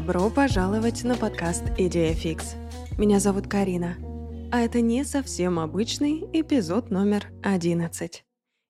[0.00, 2.54] Добро пожаловать на подкаст Идея Фикс.
[2.96, 3.98] Меня зовут Карина,
[4.50, 8.24] а это не совсем обычный эпизод номер 11.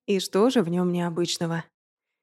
[0.08, 1.62] И что же в нем необычного?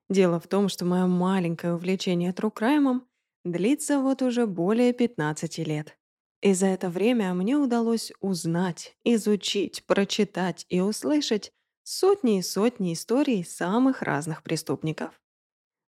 [0.10, 3.08] Дело в том, что мое маленькое увлечение true crime ом
[3.46, 5.98] длится вот уже более 15 лет.
[6.42, 11.54] И за это время мне удалось узнать, изучить, прочитать и услышать
[11.84, 15.18] сотни и сотни историй самых разных преступников.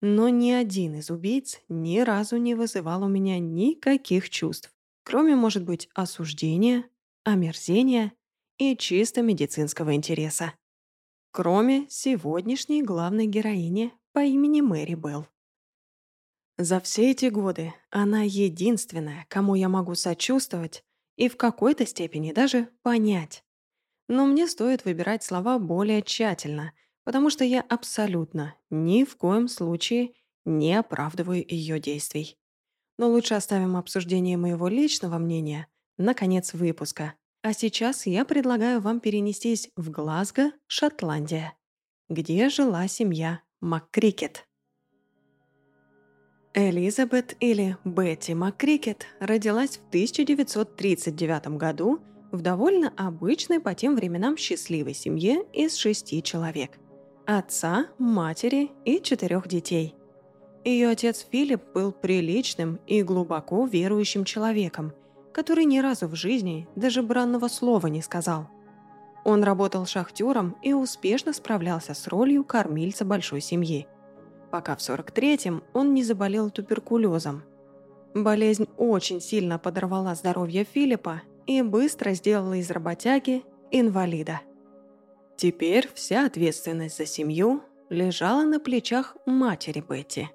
[0.01, 5.65] Но ни один из убийц ни разу не вызывал у меня никаких чувств, кроме, может
[5.65, 6.85] быть, осуждения,
[7.25, 8.12] омерзения
[8.59, 10.55] и чисто медицинского интереса.
[11.30, 15.27] Кроме сегодняшней главной героини по имени Мэри Белл.
[16.57, 20.85] За все эти годы она единственная, кому я могу сочувствовать
[21.16, 23.45] и в какой-то степени даже понять.
[24.09, 26.73] Но мне стоит выбирать слова более тщательно,
[27.05, 30.13] потому что я абсолютно ни в коем случае
[30.45, 32.37] не оправдываю ее действий.
[32.99, 37.15] Но лучше оставим обсуждение моего личного мнения на конец выпуска.
[37.43, 41.55] А сейчас я предлагаю вам перенестись в Глазго, Шотландия,
[42.09, 44.46] где жила семья МакКрикет.
[46.55, 51.99] Элизабет или Бетти МакКрикет родилась в 1939 году
[52.30, 56.79] в довольно обычной по тем временам счастливой семье из шести человек
[57.27, 59.95] отца, матери и четырех детей.
[60.65, 64.93] Ее отец Филипп был приличным и глубоко верующим человеком,
[65.33, 68.49] который ни разу в жизни даже бранного слова не сказал.
[69.25, 73.87] Он работал шахтером и успешно справлялся с ролью кормильца большой семьи,
[74.50, 77.43] пока в 43-м он не заболел туберкулезом.
[78.15, 84.41] Болезнь очень сильно подорвала здоровье Филиппа и быстро сделала из работяги инвалида.
[85.37, 90.28] Теперь вся ответственность за семью лежала на плечах матери Бетти.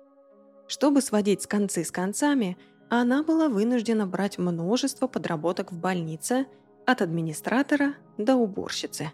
[0.67, 2.57] Чтобы сводить с концы с концами,
[2.89, 6.47] она была вынуждена брать множество подработок в больнице
[6.85, 9.11] от администратора до уборщицы.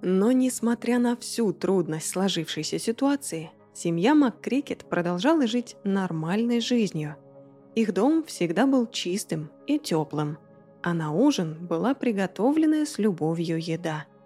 [0.00, 7.16] Но несмотря на всю трудность сложившейся ситуации, семья МакКрикет продолжала жить нормальной жизнью.
[7.74, 10.38] Их дом всегда был чистым и теплым,
[10.82, 14.06] а на ужин была приготовленная с любовью еда–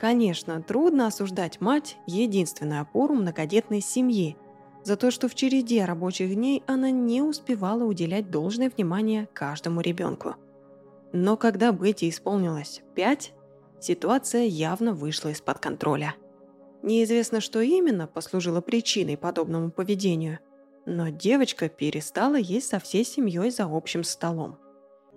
[0.00, 4.34] Конечно, трудно осуждать мать, единственную опору многодетной семьи,
[4.82, 10.36] за то, что в череде рабочих дней она не успевала уделять должное внимание каждому ребенку.
[11.12, 13.34] Но когда Бетти исполнилось пять,
[13.78, 16.14] ситуация явно вышла из-под контроля.
[16.82, 20.38] Неизвестно, что именно послужило причиной подобному поведению,
[20.86, 24.56] но девочка перестала есть со всей семьей за общим столом.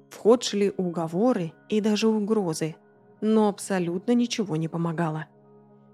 [0.10, 2.76] В ход шли уговоры и даже угрозы,
[3.24, 5.28] но абсолютно ничего не помогало.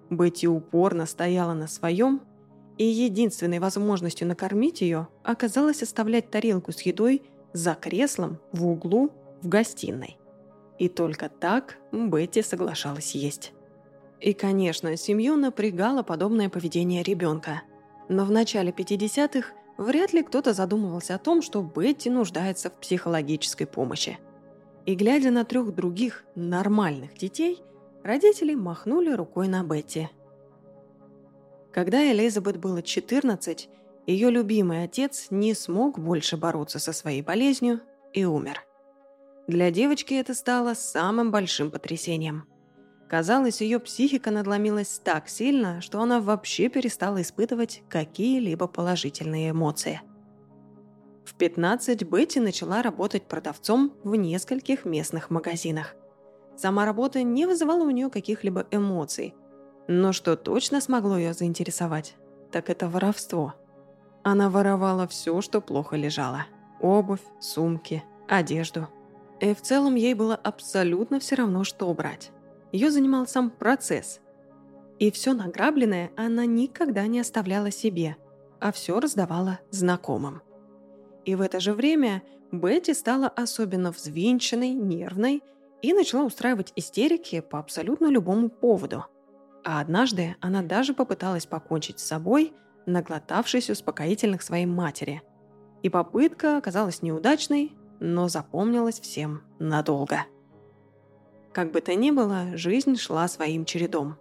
[0.09, 2.21] Бетти упорно стояла на своем,
[2.79, 7.21] и единственной возможностью накормить ее оказалось оставлять тарелку с едой
[7.53, 9.11] за креслом в углу
[9.43, 10.17] в гостиной.
[10.79, 13.53] И только так Бетти соглашалась есть.
[14.19, 17.61] И, конечно, семью напрягало подобное поведение ребенка.
[18.07, 23.67] Но в начале 50-х вряд ли кто-то задумывался о том, что Бетти нуждается в психологической
[23.67, 24.17] помощи–
[24.89, 27.61] и, глядя на трех других нормальных детей,
[28.03, 30.09] родители махнули рукой на Бетти.
[31.71, 33.69] Когда Элизабет было 14,
[34.07, 37.81] ее любимый отец не смог больше бороться со своей болезнью
[38.13, 38.63] и умер.
[39.47, 42.47] Для девочки это стало самым большим потрясением.
[43.07, 50.01] Казалось, ее психика надломилась так сильно, что она вообще перестала испытывать какие-либо положительные эмоции–
[51.29, 55.95] в 15 Бетти начала работать продавцом в нескольких местных магазинах.
[56.57, 59.35] Сама работа не вызывала у нее каких-либо эмоций.
[59.87, 62.15] Но что точно смогло ее заинтересовать,
[62.51, 63.53] так это воровство.
[64.23, 66.47] Она воровала все, что плохо лежало.
[66.81, 68.87] Обувь, сумки, одежду.
[69.39, 72.31] И в целом ей было абсолютно все равно, что брать.
[72.71, 74.19] Ее занимал сам процесс.
[74.97, 78.17] И все награбленное она никогда не оставляла себе,
[78.59, 80.41] а все раздавала знакомым.
[81.25, 85.43] И в это же время Бетти стала особенно взвинченной, нервной
[85.81, 89.05] и начала устраивать истерики по абсолютно любому поводу.
[89.63, 92.53] А однажды она даже попыталась покончить с собой,
[92.85, 95.21] наглотавшись успокоительных своей матери.
[95.83, 100.25] И попытка оказалась неудачной, но запомнилась всем надолго.
[101.53, 104.17] Как бы то ни было, жизнь шла своим чередом.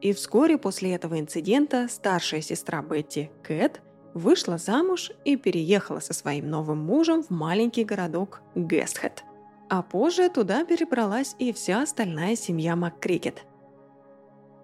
[0.00, 3.80] И вскоре после этого инцидента старшая сестра Бетти, Кэт,
[4.16, 9.24] вышла замуж и переехала со своим новым мужем в маленький городок Гестхед.
[9.68, 13.44] А позже туда перебралась и вся остальная семья МакКрикет.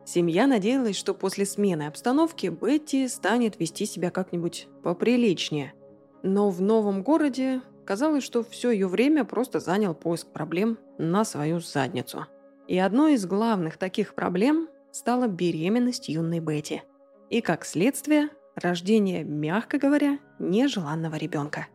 [0.06, 5.75] Семья надеялась, что после смены обстановки Бетти станет вести себя как-нибудь поприличнее.
[6.22, 11.60] Но в новом городе казалось, что все ее время просто занял поиск проблем на свою
[11.60, 12.26] задницу.
[12.69, 16.82] И одной из главных таких проблем стала беременность юной Бетти.
[17.28, 21.66] И, как следствие, рождение, мягко говоря, нежеланного ребенка.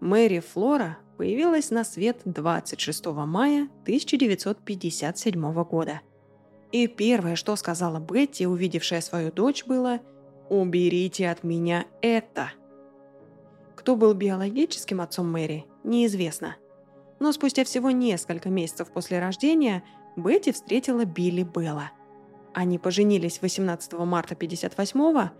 [0.00, 6.00] Мэри Флора появилась на свет 26 мая 1957 года.
[6.70, 10.00] И первое, что сказала Бетти, увидевшая свою дочь, было
[10.48, 12.52] «Уберите от меня это!».
[13.74, 16.56] Кто был биологическим отцом Мэри, неизвестно.
[17.20, 19.82] Но спустя всего несколько месяцев после рождения
[20.16, 21.90] Бетти встретила Билли Белла.
[22.54, 25.30] Они поженились 18 марта 58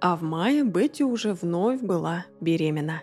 [0.00, 3.02] а в мае Бетти уже вновь была беременна.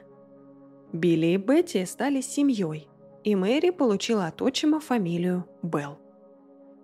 [0.93, 2.87] Билли и Бетти стали семьей,
[3.23, 5.99] и Мэри получила от отчима фамилию Белл.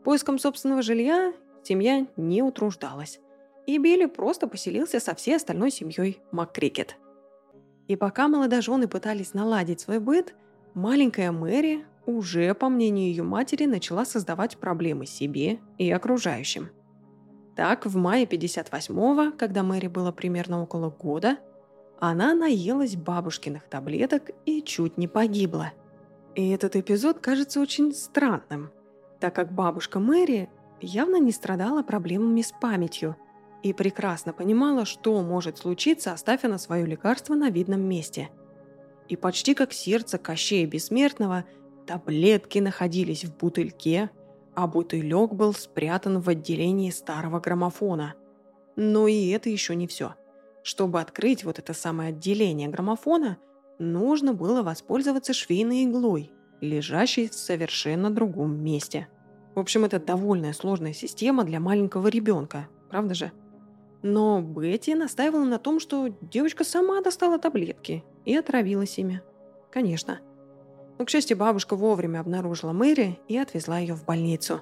[0.03, 1.33] Поиском собственного жилья
[1.63, 3.19] семья не утруждалась,
[3.67, 6.97] и Билли просто поселился со всей остальной семьей МакКрикет.
[7.87, 10.35] И пока молодожены пытались наладить свой быт,
[10.73, 16.69] маленькая Мэри уже, по мнению ее матери, начала создавать проблемы себе и окружающим.
[17.55, 21.37] Так, в мае 58-го, когда Мэри было примерно около года,
[21.99, 25.71] она наелась бабушкиных таблеток и чуть не погибла.
[26.33, 28.71] И этот эпизод кажется очень странным,
[29.19, 30.49] так как бабушка Мэри
[30.79, 33.15] явно не страдала проблемами с памятью
[33.61, 38.29] и прекрасно понимала, что может случиться, оставив на свое лекарство на видном месте.
[39.07, 41.45] И почти как сердце Кощея Бессмертного,
[41.85, 44.09] таблетки находились в бутыльке,
[44.55, 48.15] а бутылек был спрятан в отделении старого граммофона.
[48.75, 50.15] Но и это еще не все–
[50.63, 53.37] чтобы открыть вот это самое отделение граммофона,
[53.79, 56.31] нужно было воспользоваться швейной иглой,
[56.61, 59.07] лежащей в совершенно другом месте.
[59.55, 63.31] В общем, это довольно сложная система для маленького ребенка, правда же?
[64.03, 69.21] Но Бетти настаивала на том, что девочка сама достала таблетки и отравилась ими.
[69.71, 70.19] Конечно.
[71.01, 74.61] Но, к счастью, бабушка вовремя обнаружила Мэри и отвезла ее в больницу.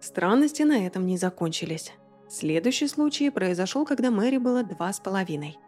[0.00, 1.92] Странности на этом не закончились.
[2.26, 5.58] Следующий случай произошел, когда Мэри было два с половиной.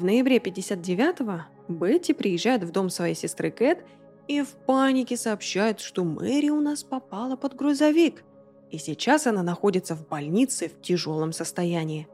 [0.00, 1.42] В ноябре 59-го
[1.72, 3.86] Бетти приезжает в дом своей сестры Кэт
[4.26, 8.24] и в панике сообщает, что Мэри у нас попала под грузовик,
[8.72, 12.08] и сейчас она находится в больнице в тяжелом состоянии.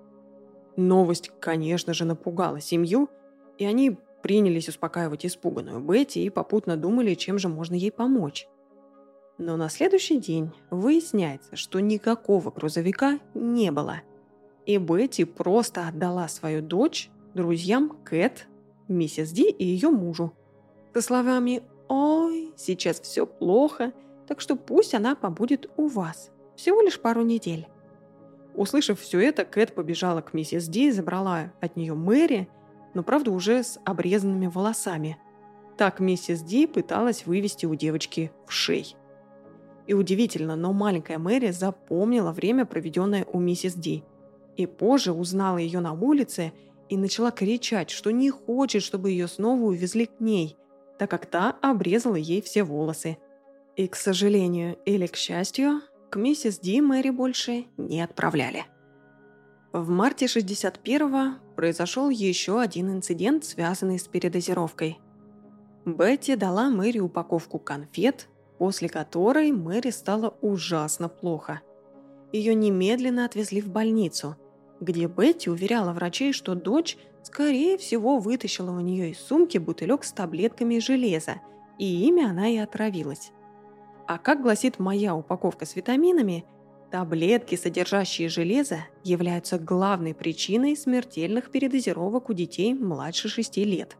[0.76, 3.08] Новость, конечно же, напугала семью,
[3.56, 8.46] и они принялись успокаивать испуганную Бетти и попутно думали, чем же можно ей помочь.
[9.38, 14.02] Но на следующий день выясняется, что никакого грузовика не было.
[14.66, 18.46] И Бетти просто отдала свою дочь друзьям Кэт,
[18.88, 20.32] миссис Ди и ее мужу.
[20.94, 23.92] Со словами «Ой, сейчас все плохо,
[24.26, 26.30] так что пусть она побудет у вас.
[26.56, 27.66] Всего лишь пару недель».
[28.54, 32.48] Услышав все это, Кэт побежала к миссис Ди забрала от нее Мэри,
[32.94, 35.18] но, правда, уже с обрезанными волосами.
[35.76, 38.94] Так миссис Ди пыталась вывести у девочки в шей.
[39.86, 44.04] И удивительно, но маленькая Мэри запомнила время, проведенное у миссис Ди.
[44.56, 46.52] И позже узнала ее на улице
[46.88, 50.56] и начала кричать, что не хочет, чтобы ее снова увезли к ней,
[50.98, 53.16] так как та обрезала ей все волосы.
[53.76, 58.66] И, к сожалению или к счастью, к миссис Ди Мэри больше не отправляли.
[59.72, 65.00] В марте 61-го произошел еще один инцидент, связанный с передозировкой.
[65.86, 71.62] Бетти дала Мэри упаковку конфет, после которой Мэри стало ужасно плохо.
[72.32, 74.36] Ее немедленно отвезли в больницу,
[74.80, 80.12] где Бетти уверяла врачей, что дочь, скорее всего, вытащила у нее из сумки бутылек с
[80.12, 81.36] таблетками железа,
[81.78, 83.32] и ими она и отравилась.
[84.06, 86.44] А как гласит моя упаковка с витаминами,
[86.92, 93.96] таблетки, содержащие железо, являются главной причиной смертельных передозировок у детей младше 6 лет.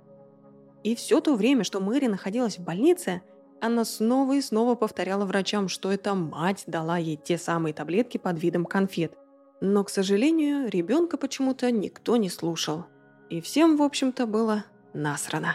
[0.85, 3.23] И все то время, что Мэри находилась в больнице–
[3.65, 8.43] она снова и снова повторяла врачам, что это мать дала ей те самые таблетки под
[8.43, 9.17] видом конфет.
[9.61, 12.87] Но, к сожалению, ребенка почему-то никто не слушал.
[13.31, 15.55] И всем, в общем-то, было насрано.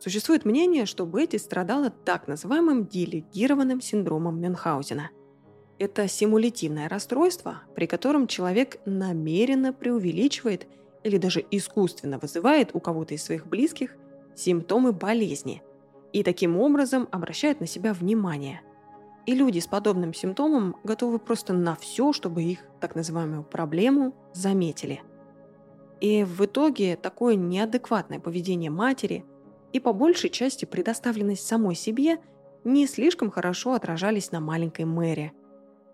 [0.00, 5.10] Существует мнение, что Бетти страдала так называемым делегированным синдромом Мюнхгаузена.
[5.82, 10.68] Это симулятивное расстройство, при котором человек намеренно преувеличивает
[11.02, 13.96] или даже искусственно вызывает у кого-то из своих близких
[14.36, 15.62] симптомы болезни–
[16.12, 18.60] и таким образом обращают на себя внимание.
[19.24, 25.02] И люди с подобным симптомом готовы просто на все, чтобы их так называемую проблему заметили.
[26.00, 29.24] И в итоге такое неадекватное поведение матери
[29.72, 32.18] и по большей части предоставленность самой себе
[32.64, 35.32] не слишком хорошо отражались на маленькой Мэри.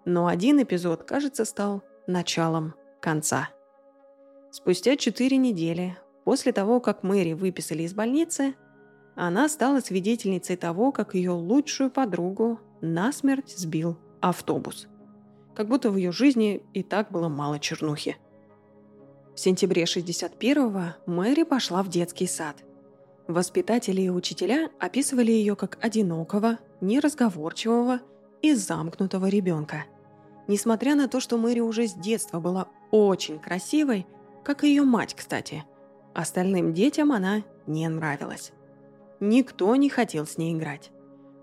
[0.08, 3.50] Но один эпизод, кажется, стал началом конца.
[4.50, 5.96] Спустя четыре недели
[6.28, 8.54] После того, как Мэри выписали из больницы,
[9.16, 14.88] она стала свидетельницей того, как ее лучшую подругу насмерть сбил автобус.
[15.54, 18.18] Как будто в ее жизни и так было мало чернухи.
[19.34, 22.62] В сентябре 61-го Мэри пошла в детский сад.
[23.26, 28.00] Воспитатели и учителя описывали ее как одинокого, неразговорчивого
[28.42, 29.86] и замкнутого ребенка.
[30.48, 34.06] Несмотря на то, что Мэри уже с детства была очень красивой,
[34.42, 35.64] как и ее мать, кстати,
[36.14, 38.52] остальным детям она не нравилась.
[39.20, 40.90] Никто не хотел с ней играть.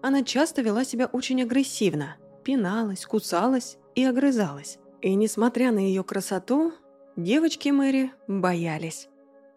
[0.01, 4.79] Она часто вела себя очень агрессивно, пиналась, кусалась и огрызалась.
[5.01, 6.73] И несмотря на ее красоту,
[7.15, 9.07] девочки Мэри боялись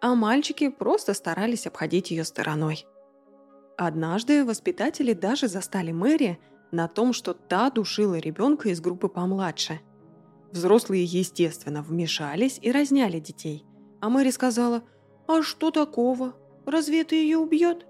[0.01, 2.87] а мальчики просто старались обходить ее стороной.
[3.77, 6.39] Однажды воспитатели даже застали Мэри
[6.71, 9.81] на том, что та душила ребенка из группы помладше.
[10.51, 13.65] Взрослые, естественно, вмешались и разняли детей.
[14.01, 14.83] А Мэри сказала,
[15.27, 16.35] «А что такого?
[16.67, 17.87] Разве это ее убьет?»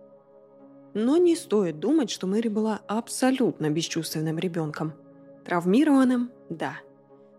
[0.94, 4.94] Но не стоит думать, что Мэри была абсолютно бесчувственным ребенком.
[5.44, 6.78] Травмированным– да–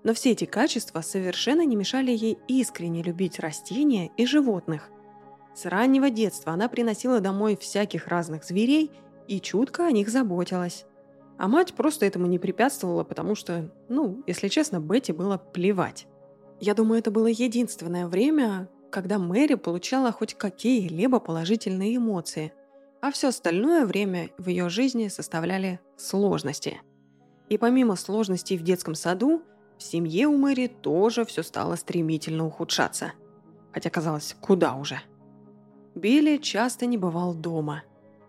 [0.04, 4.90] но все эти качества совершенно не мешали ей искренне любить растения и животных.
[5.56, 8.92] С раннего детства она приносила домой всяких разных зверей
[9.28, 10.86] и чутко о них заботилась.
[11.40, 16.06] А мать просто этому не препятствовала, потому что, ну, если честно, Бетти было плевать.
[16.60, 22.52] Я думаю, это было единственное время, когда Мэри получала хоть какие-либо положительные эмоции,
[23.02, 26.82] а все остальное время в ее жизни составляли сложности.
[27.48, 29.42] И помимо сложностей в детском саду,
[29.78, 33.14] в семье у Мэри тоже все стало стремительно ухудшаться.
[33.72, 35.00] Хотя казалось, куда уже.
[35.96, 37.84] Билли часто не бывал дома.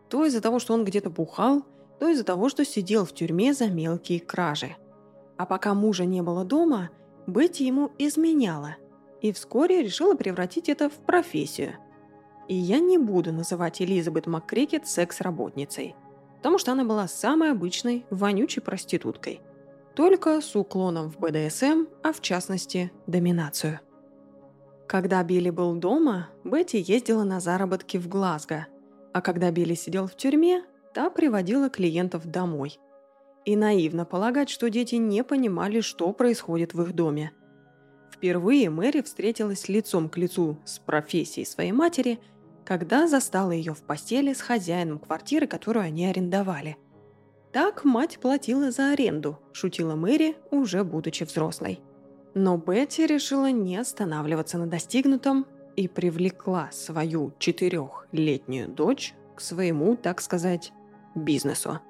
[0.09, 1.64] То из-за того, что он где-то бухал,
[2.00, 4.76] то из-за того, что сидел в тюрьме за мелкие кражи.
[5.37, 6.90] А пока мужа не было дома,
[7.26, 8.76] Бетти ему изменяла.
[9.21, 11.75] И вскоре решила превратить это в профессию.
[12.49, 15.95] И я не буду называть Элизабет МакКрикет секс-работницей,
[16.38, 19.42] потому что она была самой обычной вонючей проституткой–
[19.95, 23.80] только с уклоном в БДСМ, а в частности доминацию.
[24.87, 28.66] Когда Билли был дома, Бетти ездила на заработки в Глазго,
[29.12, 32.78] а когда Билли сидел в тюрьме, та приводила клиентов домой.
[33.44, 37.32] И наивно полагать, что дети не понимали, что происходит в их доме.
[38.12, 42.18] Впервые Мэри встретилась лицом к лицу с профессией своей матери,
[42.64, 46.76] когда застала ее в постели с хозяином квартиры, которую они арендовали–
[47.52, 51.80] так мать платила за аренду, шутила Мэри, уже будучи взрослой.
[52.32, 60.20] Но Бетти решила не останавливаться на достигнутом и привлекла свою четырехлетнюю дочь к своему, так
[60.20, 60.73] сказать,
[61.14, 61.81] бизнесу.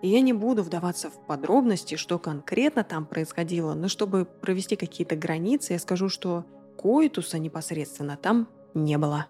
[0.00, 5.72] я не буду вдаваться в подробности, что конкретно там происходило, но чтобы провести какие-то границы,
[5.72, 6.44] я скажу, что
[6.80, 9.26] коитуса непосредственно там не было.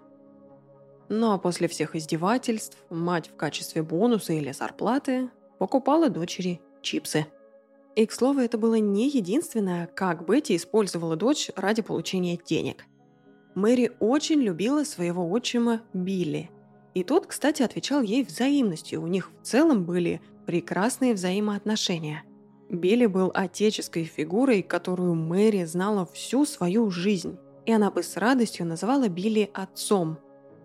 [1.08, 7.26] Ну а после всех издевательств мать в качестве бонуса или зарплаты покупала дочери чипсы.
[7.96, 12.84] И, к слову, это было не единственное, как Бетти использовала дочь ради получения денег.
[13.54, 16.50] Мэри очень любила своего отчима Билли.
[16.98, 19.00] И тот, кстати, отвечал ей взаимностью.
[19.02, 22.24] У них в целом были прекрасные взаимоотношения.
[22.68, 27.38] Билли был отеческой фигурой, которую Мэри знала всю свою жизнь.
[27.66, 30.18] И она бы с радостью называла Билли отцом.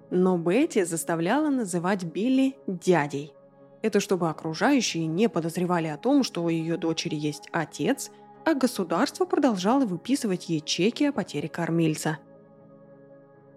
[0.09, 3.33] Но Бетти заставляла называть Билли дядей–
[3.83, 8.11] это чтобы окружающие не подозревали о том, что у ее дочери есть отец,
[8.45, 12.17] а государство продолжало выписывать ей чеки о потере кормильца.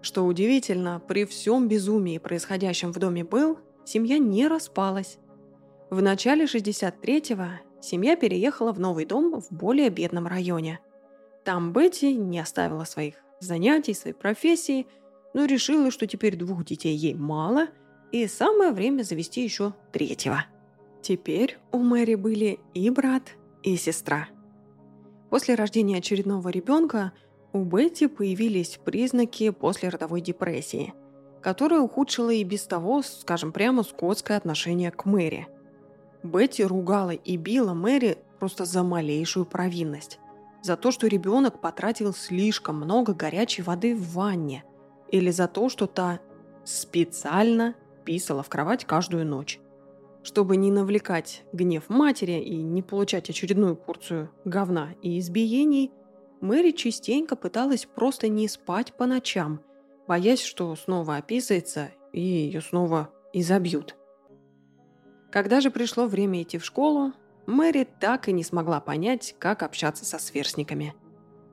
[0.07, 5.17] Что удивительно, при всем безумии, происходящем в доме Белл, семья не распалась.
[5.89, 10.79] В начале 63-го семья переехала в новый дом в более бедном районе.
[11.43, 14.87] Там Бетти не оставила своих занятий, своей профессии,
[15.33, 17.67] но решила, что теперь двух детей ей мало–
[18.13, 20.45] и самое время завести еще третьего.
[21.01, 24.29] Теперь у Мэри были и брат, и сестра.
[25.29, 27.11] После рождения очередного ребенка
[27.53, 30.93] у Бетти появились признаки послеродовой депрессии,
[31.41, 35.47] которая ухудшила и без того, скажем прямо, скотское отношение к Мэри.
[36.23, 40.19] Бетти ругала и била Мэри просто за малейшую провинность.
[40.61, 44.63] За то, что ребенок потратил слишком много горячей воды в ванне.
[45.09, 46.19] Или за то, что та
[46.65, 49.59] специально писала в кровать каждую ночь.
[50.23, 55.91] Чтобы не навлекать гнев матери и не получать очередную порцию говна и избиений,
[56.41, 59.61] Мэри частенько пыталась просто не спать по ночам,
[60.07, 63.95] боясь, что снова описается и ее снова изобьют.
[65.31, 67.13] Когда же пришло время идти в школу,
[67.47, 70.93] Мэри так и не смогла понять, как общаться со сверстниками.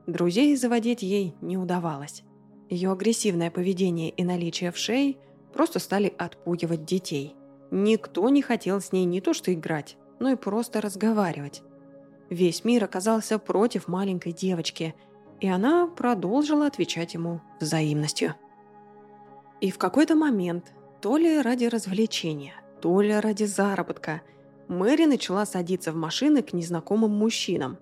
[0.07, 2.23] Друзей заводить ей не удавалось.
[2.69, 5.17] Ее агрессивное поведение и наличие в шее
[5.53, 7.35] просто стали отпугивать детей.
[7.71, 11.63] Никто не хотел с ней не то что играть, но и просто разговаривать.
[12.31, 14.95] Весь мир оказался против маленькой девочки,
[15.41, 18.35] и она продолжила отвечать ему взаимностью.
[19.61, 24.23] И в какой-то момент, то ли ради развлечения, то ли ради заработка,
[24.69, 27.79] Мэри начала садиться в машины к незнакомым мужчинам.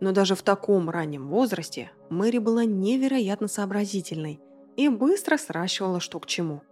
[0.00, 4.40] Но даже в таком раннем возрасте Мэри была невероятно сообразительной
[4.76, 6.62] и быстро сращивала что к чему.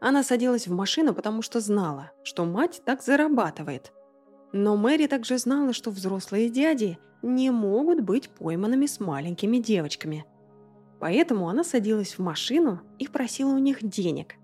[0.00, 3.92] Она садилась в машину, потому что знала, что мать так зарабатывает.
[4.52, 10.24] Но Мэри также знала, что взрослые дяди не могут быть пойманными с маленькими девочками.
[11.00, 14.34] Поэтому она садилась в машину и просила у них денег.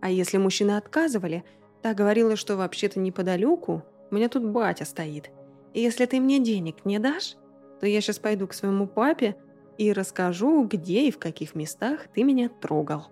[0.00, 1.44] А если мужчины отказывали,
[1.82, 5.30] та говорила, что вообще-то неподалеку у меня тут батя стоит.
[5.74, 7.36] И если ты мне денег не дашь,
[7.80, 9.36] то я сейчас пойду к своему папе
[9.78, 13.06] и расскажу, где и в каких местах ты меня трогал.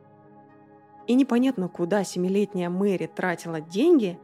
[1.07, 4.19] И непонятно, куда семилетняя Мэри тратила деньги,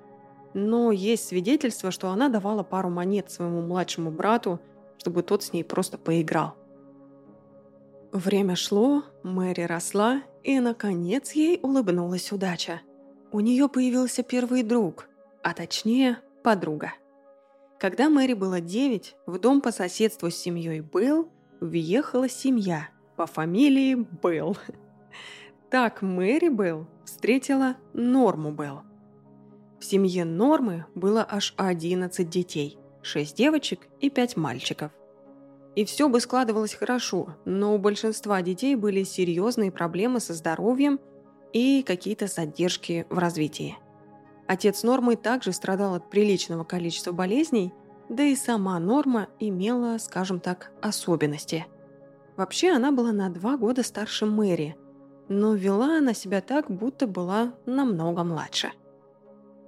[0.54, 4.60] но есть свидетельство, что она давала пару монет своему младшему брату,
[4.98, 6.54] чтобы тот с ней просто поиграл.
[8.12, 12.80] Время шло, Мэри росла, и, наконец, ей улыбнулась удача.
[13.32, 15.08] У нее появился первый друг,
[15.42, 16.92] а точнее, подруга.
[17.80, 21.28] Когда Мэри было девять, в дом по соседству с семьей Белл
[21.60, 24.56] въехала семья по фамилии Белл.
[25.70, 28.82] Так Мэри Белл встретила Норму Белл.
[29.84, 34.90] В семье Нормы было аж 11 детей, 6 девочек и 5 мальчиков.
[35.76, 41.00] И все бы складывалось хорошо, но у большинства детей были серьезные проблемы со здоровьем
[41.52, 43.76] и какие-то задержки в развитии.
[44.46, 47.74] Отец Нормы также страдал от приличного количества болезней,
[48.08, 51.66] да и сама Норма имела, скажем так, особенности.
[52.38, 54.76] Вообще она была на два года старше Мэри–
[55.28, 58.72] но вела она себя так, будто была намного младше.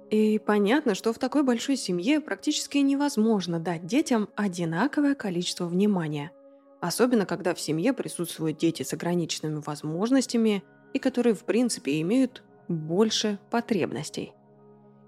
[0.09, 6.31] И понятно, что в такой большой семье практически невозможно дать детям одинаковое количество внимания,
[6.79, 13.39] особенно когда в семье присутствуют дети с ограниченными возможностями и которые в принципе имеют больше
[13.49, 14.33] потребностей.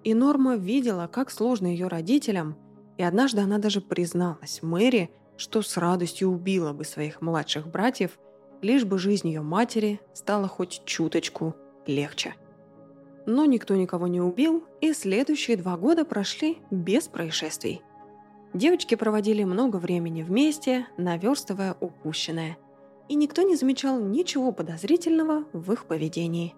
[0.03, 2.57] И Норма видела, как сложно ее родителям,
[2.97, 8.19] и однажды она даже призналась Мэри, что с радостью убила бы своих младших братьев–
[8.61, 12.35] лишь бы жизнь ее матери стала хоть чуточку легче.
[13.25, 17.81] Но никто никого не убил, и следующие два года прошли без происшествий.
[18.53, 22.57] Девочки проводили много времени вместе, наверстывая упущенное,
[23.07, 26.55] и никто не замечал ничего подозрительного в их поведении.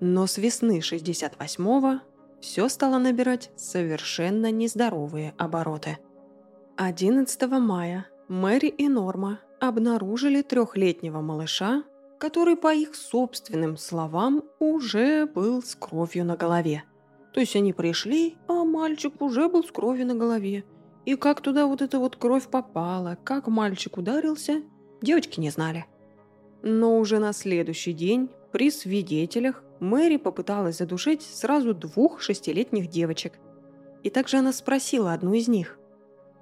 [0.00, 2.00] Но с весны 68-го
[2.40, 5.98] все стало набирать совершенно нездоровые обороты.
[6.76, 11.84] 11 мая Мэри и Норма обнаружили трехлетнего малыша,
[12.18, 16.84] который, по их собственным словам, уже был с кровью на голове.
[17.32, 20.64] То есть они пришли, а мальчик уже был с кровью на голове.
[21.04, 24.62] И как туда вот эта вот кровь попала, как мальчик ударился,
[25.02, 25.86] девочки не знали.
[26.62, 33.38] Но уже на следующий день при свидетелях Мэри попыталась задушить сразу двух шестилетних девочек.
[34.02, 35.78] И также она спросила одну из них.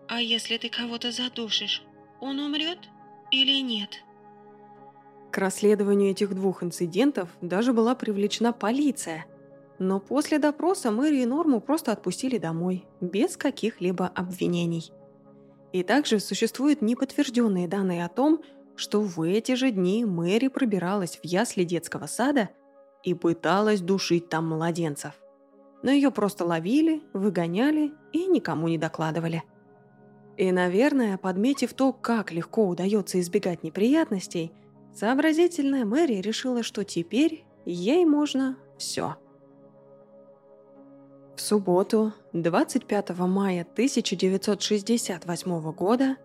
[0.06, 1.82] «А если ты кого-то задушишь,
[2.20, 2.78] он умрет?»
[3.34, 4.02] или нет?
[5.34, 9.26] К расследованию этих двух инцидентов даже была привлечена полиция.
[9.80, 14.92] Но после допроса Мэри и Норму просто отпустили домой, без каких-либо обвинений.
[15.72, 18.44] И также существуют неподтвержденные данные о том,
[18.76, 22.50] что в эти же дни Мэри пробиралась в ясли детского сада
[23.02, 25.14] и пыталась душить там младенцев.
[25.82, 29.42] Но ее просто ловили, выгоняли и никому не докладывали.
[30.36, 34.52] И, наверное, подметив то, как легко удается избегать неприятностей,
[34.94, 39.16] сообразительная Мэри решила, что теперь ей можно все.
[41.36, 46.16] В субботу, 25 мая 1968 года,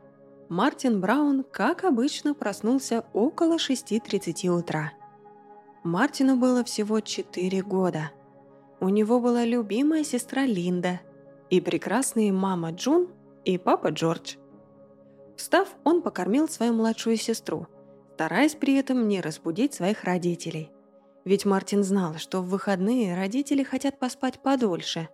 [0.50, 4.94] Мартин Браун, как обычно, проснулся около 6.30 утра.
[5.84, 8.12] Мартину было всего 4 года.
[8.80, 11.02] У него была любимая сестра Линда
[11.50, 13.10] и прекрасные мама Джун
[13.46, 14.36] и папа Джордж.
[15.36, 17.68] Встав, он покормил свою младшую сестру,
[18.20, 20.74] стараясь при этом не разбудить своих родителей.
[21.24, 25.08] Ведь Мартин знал, что в выходные родители хотят поспать подольше.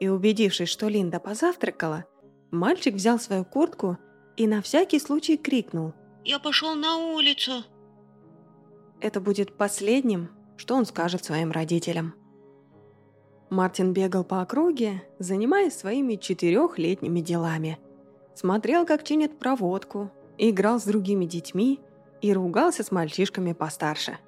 [0.00, 2.06] И убедившись, что Линда позавтракала,
[2.50, 3.98] мальчик взял свою куртку
[4.38, 5.92] и на всякий случай крикнул
[6.24, 7.62] «Я пошел на улицу!»
[9.02, 12.14] Это будет последним, что он скажет своим родителям.
[13.50, 17.78] Мартин бегал по округе, занимаясь своими четырехлетними делами.
[18.34, 21.80] Смотрел, как чинят проводку, играл с другими детьми,
[22.20, 24.18] и ругался с мальчишками постарше.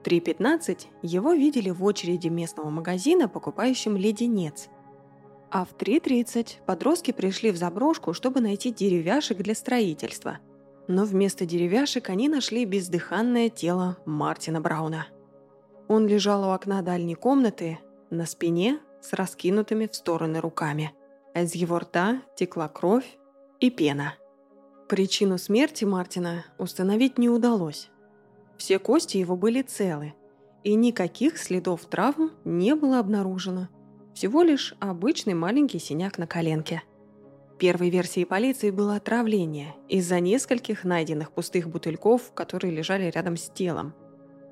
[0.00, 4.68] В 3.15 его видели в очереди местного магазина, покупающим леденец.
[5.50, 10.38] А в 3.30 подростки пришли в заброшку, чтобы найти деревяшек для строительства.
[10.88, 15.06] Но вместо деревяшек они нашли бездыханное тело Мартина Брауна.
[15.88, 17.78] Он лежал у окна дальней комнаты,
[18.10, 20.92] на спине, с раскинутыми в стороны руками.
[21.34, 23.18] А из его рта текла кровь
[23.60, 24.14] и пена.
[24.92, 27.88] Причину смерти Мартина установить не удалось.
[28.58, 30.12] Все кости его были целы,
[30.64, 33.70] и никаких следов травм не было обнаружено.
[34.12, 36.82] Всего лишь обычный маленький синяк на коленке.
[37.58, 43.94] Первой версией полиции было отравление из-за нескольких найденных пустых бутыльков, которые лежали рядом с телом.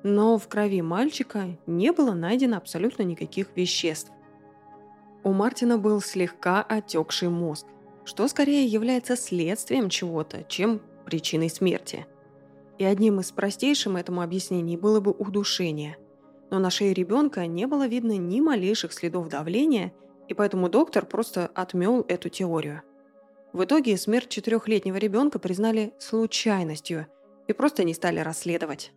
[0.01, 4.11] Но в крови мальчика не было найдено абсолютно никаких веществ.
[5.23, 7.67] У Мартина был слегка отекший мозг,
[8.03, 12.05] что скорее является следствием чего-то, чем причиной смерти.
[12.77, 15.97] И одним из простейших этому объяснений было бы удушение.
[16.49, 19.93] Но на шее ребенка не было видно ни малейших следов давления,
[20.27, 22.81] и поэтому доктор просто отмел эту теорию.
[23.53, 27.07] В итоге смерть четырехлетнего ребенка признали случайностью
[27.47, 28.93] и просто не стали расследовать.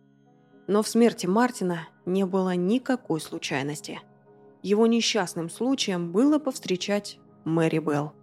[0.67, 3.99] Но в смерти Мартина не было никакой случайности.
[4.63, 8.13] Его несчастным случаем было повстречать Мэри Белл.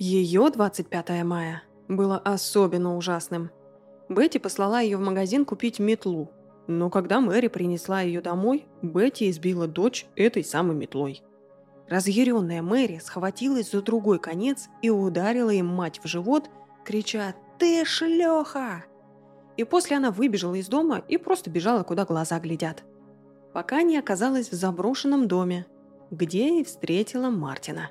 [0.00, 3.50] Ее 25 мая было особенно ужасным.
[4.08, 6.30] Бетти послала ее в магазин купить метлу,
[6.68, 11.24] но когда Мэри принесла ее домой, Бетти избила дочь этой самой метлой.
[11.88, 16.48] Разъяренная Мэри схватилась за другой конец и ударила им мать в живот,
[16.84, 18.84] крича «Ты шлеха!».
[19.56, 22.84] И после она выбежала из дома и просто бежала, куда глаза глядят.
[23.52, 25.66] Пока не оказалась в заброшенном доме,
[26.12, 27.90] где и встретила Мартина.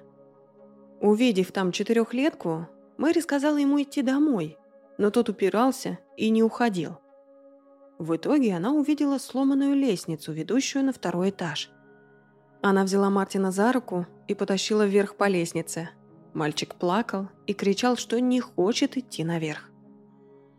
[1.02, 4.58] Увидев там четырехлетку, Мэри сказала ему идти домой,
[4.98, 6.98] но тот упирался и не уходил.
[8.00, 11.70] В итоге она увидела сломанную лестницу, ведущую на второй этаж.
[12.62, 15.90] Она взяла Мартина за руку и потащила вверх по лестнице.
[16.34, 19.70] Мальчик плакал и кричал, что не хочет идти наверх.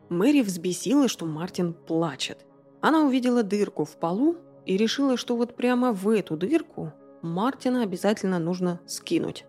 [0.09, 2.47] Мэри взбесила, что Мартин плачет.
[2.81, 8.39] Она увидела дырку в полу и решила, что вот прямо в эту дырку Мартина обязательно
[8.39, 9.45] нужно скинуть.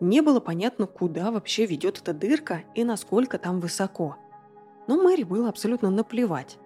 [0.00, 4.16] Не было понятно, куда вообще ведет эта дырка и насколько там высоко.
[4.86, 6.58] Но Мэри было абсолютно наплевать.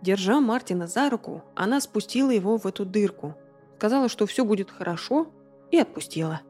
[0.00, 3.34] Держа Мартина за руку, она спустила его в эту дырку,
[3.76, 5.26] сказала, что все будет хорошо,
[5.70, 6.40] и отпустила.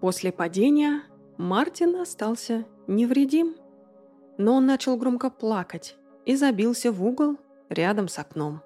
[0.00, 1.02] После падения
[1.36, 3.56] Мартин остался невредим,
[4.38, 7.36] но он начал громко плакать и забился в угол
[7.68, 8.62] рядом с окном.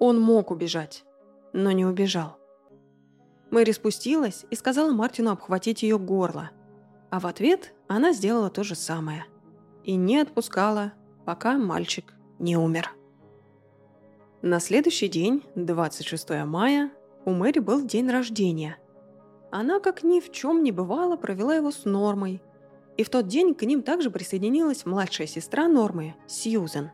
[0.00, 1.04] Он мог убежать,
[1.52, 2.37] но не убежал.
[3.50, 6.50] Мэри спустилась и сказала Мартину обхватить ее горло.
[7.10, 9.24] А в ответ она сделала то же самое.
[9.84, 10.92] И не отпускала,
[11.24, 12.92] пока мальчик не умер.
[14.42, 16.90] На следующий день, 26 мая,
[17.24, 18.76] у Мэри был день рождения.
[19.50, 22.42] Она, как ни в чем не бывало, провела его с Нормой.
[22.98, 26.90] И в тот день к ним также присоединилась младшая сестра Нормы, Сьюзен.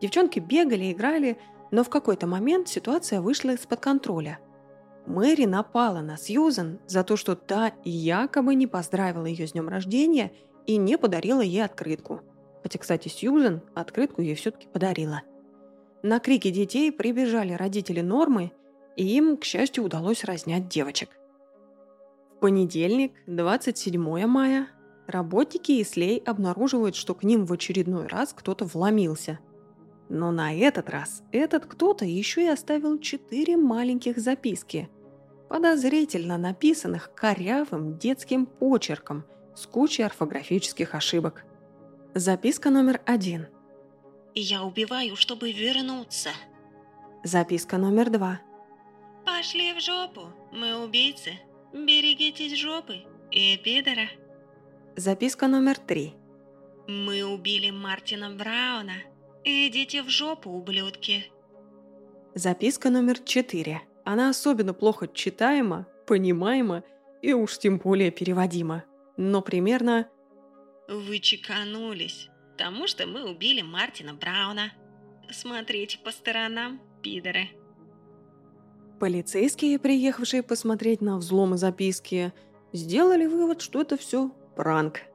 [0.00, 1.38] Девчонки бегали, играли,
[1.72, 4.38] но в какой-то момент ситуация вышла из-под контроля–
[5.06, 10.32] Мэри напала на Сьюзен за то, что та якобы не поздравила ее с днем рождения
[10.66, 12.20] и не подарила ей открытку.
[12.62, 15.22] Хотя, кстати, Сьюзен открытку ей все-таки подарила.
[16.02, 18.52] На крики детей прибежали родители Нормы,
[18.96, 21.10] и им, к счастью, удалось разнять девочек.
[22.30, 24.68] В понедельник, 27 мая,
[25.06, 29.40] работники Ислей обнаруживают, что к ним в очередной раз кто-то вломился–
[30.08, 34.88] но на этот раз этот кто-то еще и оставил четыре маленьких записки,
[35.48, 41.44] подозрительно написанных корявым детским почерком с кучей орфографических ошибок.
[42.14, 43.46] Записка номер один.
[44.34, 46.30] «Я убиваю, чтобы вернуться».
[47.24, 48.40] Записка номер два.
[49.24, 51.38] «Пошли в жопу, мы убийцы.
[51.72, 54.08] Берегитесь жопы и пидора».
[54.96, 56.14] Записка номер три.
[56.88, 59.11] «Мы убили Мартина Брауна».
[59.44, 61.24] «Идите в жопу, ублюдки!»
[62.34, 63.82] Записка номер четыре.
[64.04, 66.84] Она особенно плохо читаема, понимаема
[67.22, 68.84] и уж тем более переводима.
[69.16, 70.08] Но примерно...
[70.88, 74.72] «Вы чеканулись, потому что мы убили Мартина Брауна.
[75.30, 77.50] Смотрите по сторонам, пидоры!»
[79.00, 82.32] Полицейские, приехавшие посмотреть на взломы записки,
[82.72, 85.00] сделали вывод, что это все пранк–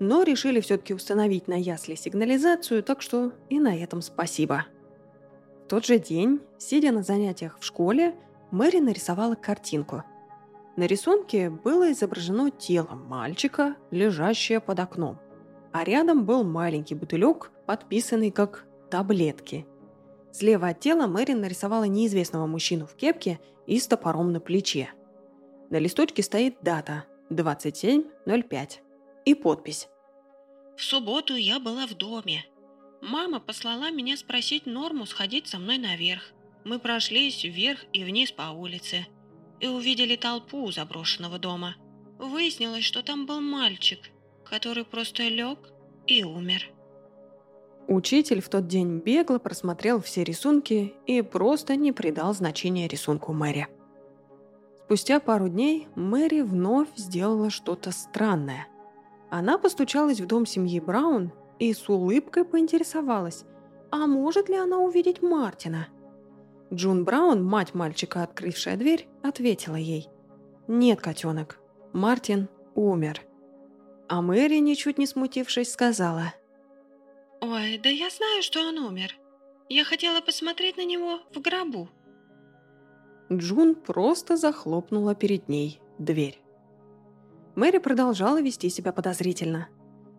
[0.00, 4.66] но решили все-таки установить на ясли сигнализацию, так что и на этом спасибо.
[5.64, 8.14] В тот же день, сидя на занятиях в школе,
[8.50, 10.04] Мэри нарисовала картинку.
[10.76, 15.18] На рисунке было изображено тело мальчика, лежащее под окном.
[15.70, 19.66] а рядом был маленький бутылек, подписанный как «таблетки».
[20.32, 24.90] Слева от тела Мэри нарисовала неизвестного мужчину в кепке и с топором на плече.
[25.68, 28.78] На листочке стоит дата 27.05
[29.24, 29.88] и подпись.
[30.76, 32.44] «В субботу я была в доме.
[33.00, 36.32] Мама послала меня спросить Норму сходить со мной наверх.
[36.64, 39.06] Мы прошлись вверх и вниз по улице
[39.60, 41.76] и увидели толпу у заброшенного дома.
[42.18, 44.00] Выяснилось, что там был мальчик,
[44.44, 45.58] который просто лег
[46.06, 46.70] и умер.
[47.86, 53.68] Учитель в тот день бегло просмотрел все рисунки и просто не придал значения рисунку Мэри.
[54.84, 58.68] Спустя пару дней Мэри вновь сделала что-то странное.
[59.30, 63.44] Она постучалась в дом семьи Браун и с улыбкой поинтересовалась,
[63.90, 65.88] а может ли она увидеть Мартина–
[66.72, 70.08] Джун Браун, мать мальчика, открывшая дверь, ответила ей.
[70.66, 71.58] «Нет, котенок,
[71.92, 73.22] Мартин умер».
[74.08, 76.34] А Мэри, ничуть не смутившись, сказала.
[77.40, 79.16] «Ой, да я знаю, что он умер.
[79.68, 81.88] Я хотела посмотреть на него в гробу».
[83.32, 86.40] Джун просто захлопнула перед ней дверь.
[87.58, 89.66] Мэри продолжала вести себя подозрительно.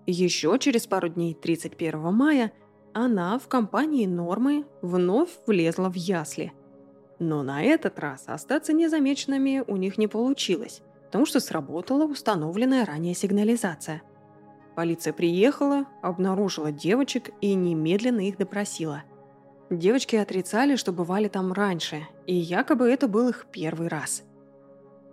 [0.05, 2.51] Еще через пару дней, 31 мая,
[2.93, 6.51] она в компании Нормы вновь влезла в ясли.
[7.17, 13.15] Но на этот раз остаться незамеченными у них не получилось, потому что сработала установленная ранее
[13.15, 14.01] сигнализация.
[14.75, 19.03] Полиция приехала, обнаружила девочек и немедленно их допросила.
[19.69, 24.23] Девочки отрицали, что бывали там раньше, и якобы это был их первый раз.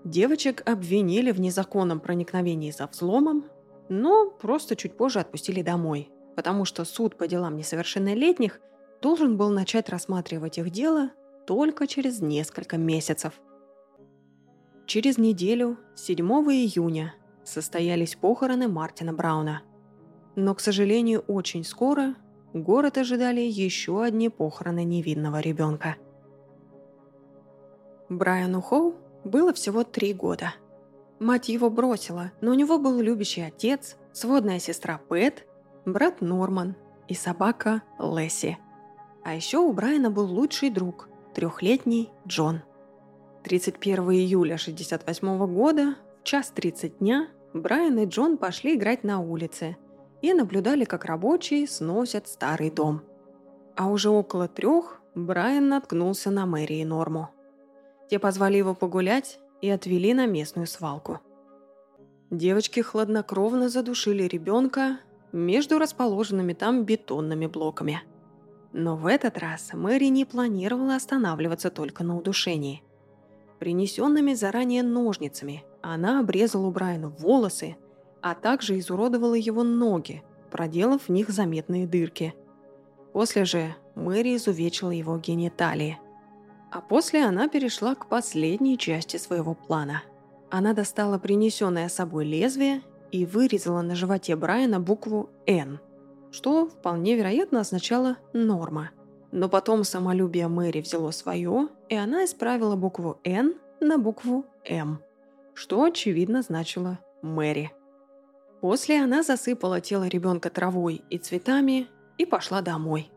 [0.07, 3.45] Девочек обвинили в незаконном проникновении за взломом,
[3.88, 8.61] но просто чуть позже отпустили домой– потому что суд по делам несовершеннолетних
[9.03, 11.11] должен был начать рассматривать их дело
[11.47, 13.40] только через несколько месяцев.
[14.87, 19.62] Через неделю, 7 июня, состоялись похороны Мартина Брауна.
[20.37, 22.14] Но, к сожалению, очень скоро
[22.53, 25.97] город ожидали еще одни похороны невинного ребенка.
[28.09, 28.95] Брайану Хоу
[29.26, 30.54] было всего три года.
[31.18, 35.46] Мать его бросила, но у него был любящий отец, сводная сестра Пэт
[35.86, 36.74] брат Норман
[37.08, 38.58] и собака Лесси.
[39.24, 42.62] А еще у Брайана был лучший друг, трехлетний Джон.
[43.44, 49.76] 31 июля 1968 года, в час 30 дня, Брайан и Джон пошли играть на улице
[50.22, 53.02] и наблюдали, как рабочие сносят старый дом.
[53.76, 57.30] А уже около трех Брайан наткнулся на Мэри и Норму.
[58.09, 61.21] Те позвали его погулять и отвели на местную свалку.
[62.31, 64.99] Девочки хладнокровно задушили ребенка
[65.33, 68.03] между расположенными там бетонными блоками.
[68.73, 72.83] Но в этот раз Мэри не планировала останавливаться только на удушении.
[73.59, 77.77] Принесенными заранее ножницами она обрезала у Брайана волосы,
[78.21, 82.35] а также изуродовала его ноги, проделав в них заметные дырки.
[83.12, 85.99] После же Мэри изувечила его гениталии.
[86.70, 90.02] А после она перешла к последней части своего плана.
[90.50, 95.81] Она достала принесенное собой лезвие и вырезала на животе Брайана букву «Н»,
[96.31, 98.90] что вполне вероятно означало «норма».
[99.33, 105.00] Но потом самолюбие Мэри взяло свое, и она исправила букву «Н» на букву «М»,
[105.55, 107.72] что, очевидно, значило «Мэри».
[108.61, 113.11] После она засыпала тело ребенка травой и цветами и пошла домой.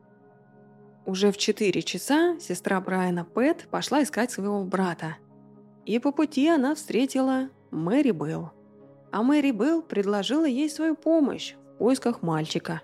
[1.10, 5.18] Уже в 4 часа сестра Брайана Пэт пошла искать своего брата.
[5.84, 8.52] И по пути она встретила Мэри Белл
[9.12, 12.84] а Мэри Белл предложила ей свою помощь в поисках мальчика.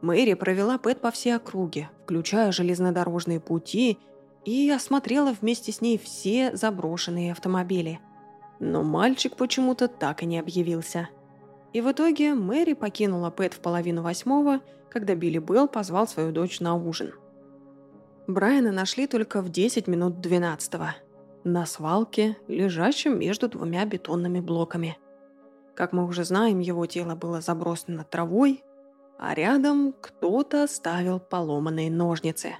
[0.00, 3.98] Мэри провела Пэт по всей округе, включая железнодорожные пути,
[4.44, 8.00] и осмотрела вместе с ней все заброшенные автомобили.
[8.58, 11.08] Но мальчик почему-то так и не объявился.
[11.72, 14.58] И в итоге Мэри покинула Пэт в половину восьмого,
[14.90, 17.12] когда Билли Белл позвал свою дочь на ужин.
[18.34, 20.80] Брайана нашли только в 10 минут 12
[21.44, 24.98] на свалке, лежащем между двумя бетонными блоками–
[25.80, 28.62] как мы уже знаем, его тело было забросано травой,
[29.18, 32.56] а рядом кто-то оставил поломанные ножницы.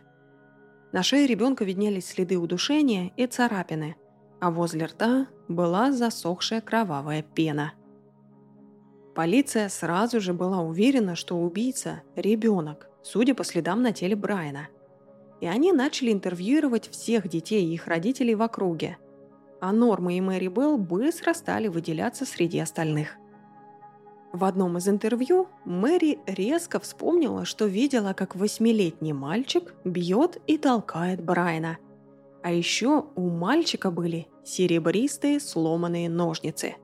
[0.92, 3.96] На шее ребенка виднелись следы удушения и царапины,
[4.40, 7.74] а возле рта была засохшая кровавая пена.
[9.14, 14.68] Полиция сразу же была уверена, что убийца– ребенок, судя по следам на теле Брайана.
[15.40, 18.98] И они начали интервьюировать всех детей и их родителей в округе–
[19.60, 23.16] а Норма и Мэри Белл быстро стали выделяться среди остальных.
[24.32, 31.22] В одном из интервью Мэри резко вспомнила, что видела, как восьмилетний мальчик бьет и толкает
[31.22, 31.78] Брайана.
[32.42, 36.76] А еще у мальчика были серебристые сломанные ножницы.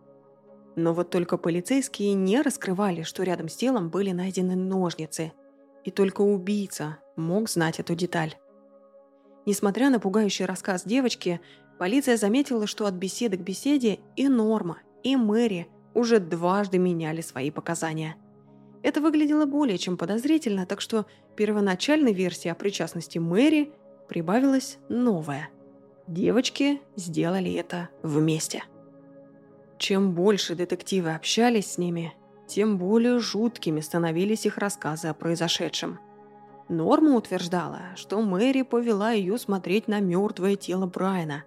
[0.75, 5.33] Но вот только полицейские не раскрывали, что рядом с телом были найдены ножницы.
[5.85, 8.37] И только убийца мог знать эту деталь.
[9.47, 11.41] Несмотря на пугающий рассказ девочки,
[11.79, 17.51] полиция заметила, что от беседы к беседе и Норма, и Мэри уже дважды меняли свои
[17.51, 18.17] показания.
[18.83, 21.07] Это выглядело более чем подозрительно, так что
[21.37, 23.73] первоначальной версии о причастности Мэри
[24.09, 25.49] прибавилась новая.
[26.07, 28.65] Девочки сделали это вместе.
[29.79, 32.15] Чем больше детективы общались с ними,
[32.47, 35.99] тем более жуткими становились их рассказы о произошедшем.
[36.69, 41.45] Норма утверждала, что Мэри повела ее смотреть на мертвое тело Брайана.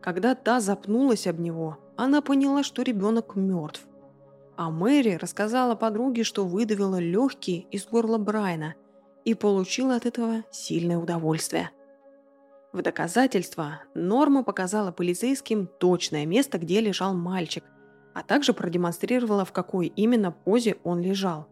[0.00, 3.86] Когда та запнулась об него, она поняла, что ребенок мертв.
[4.56, 8.74] А Мэри рассказала подруге, что выдавила легкие из горла Брайана
[9.24, 11.70] и получила от этого сильное удовольствие.
[12.72, 17.64] В доказательство Норма показала полицейским точное место, где лежал мальчик,
[18.14, 21.48] а также продемонстрировала, в какой именно позе он лежал.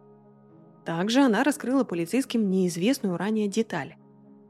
[0.89, 3.97] Также она раскрыла полицейским неизвестную ранее деталь.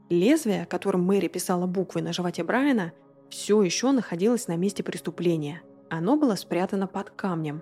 [0.09, 2.93] Лезвие, которым Мэри писала буквы на животе Брайана,
[3.29, 5.61] все еще находилось на месте преступления.
[5.89, 7.61] Оно было спрятано под камнем.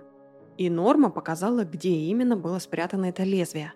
[0.58, 3.72] И Норма показала, где именно было спрятано это лезвие.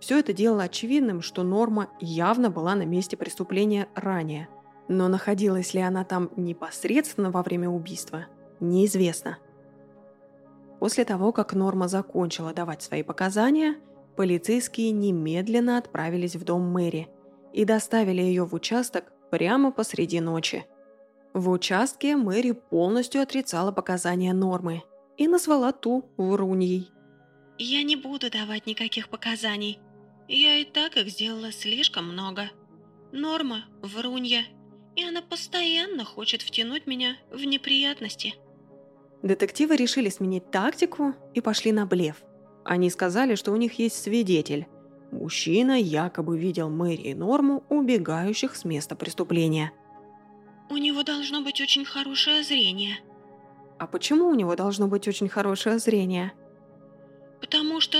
[0.00, 4.48] Все это делало очевидным, что Норма явно была на месте преступления ранее.
[4.88, 8.26] Но находилась ли она там непосредственно во время убийства,
[8.58, 9.38] неизвестно.
[10.80, 13.76] После того, как Норма закончила давать свои показания,
[14.16, 17.08] полицейские немедленно отправились в дом Мэри
[17.52, 20.66] и доставили ее в участок прямо посреди ночи.
[21.32, 24.82] В участке Мэри полностью отрицала показания Нормы
[25.16, 26.90] и назвала ту вруньей.
[27.58, 29.78] «Я не буду давать никаких показаний.
[30.28, 32.50] Я и так их сделала слишком много.
[33.12, 34.44] Норма– врунья,
[34.96, 38.34] и она постоянно хочет втянуть меня в неприятности».
[39.22, 42.22] Детективы решили сменить тактику и пошли на блеф.
[42.64, 44.66] Они сказали, что у них есть свидетель.
[45.12, 49.72] Мужчина якобы видел Мэри и Норму, убегающих с места преступления.
[50.70, 52.98] «У него должно быть очень хорошее зрение».
[53.78, 56.32] «А почему у него должно быть очень хорошее зрение?»
[57.40, 57.98] «Потому что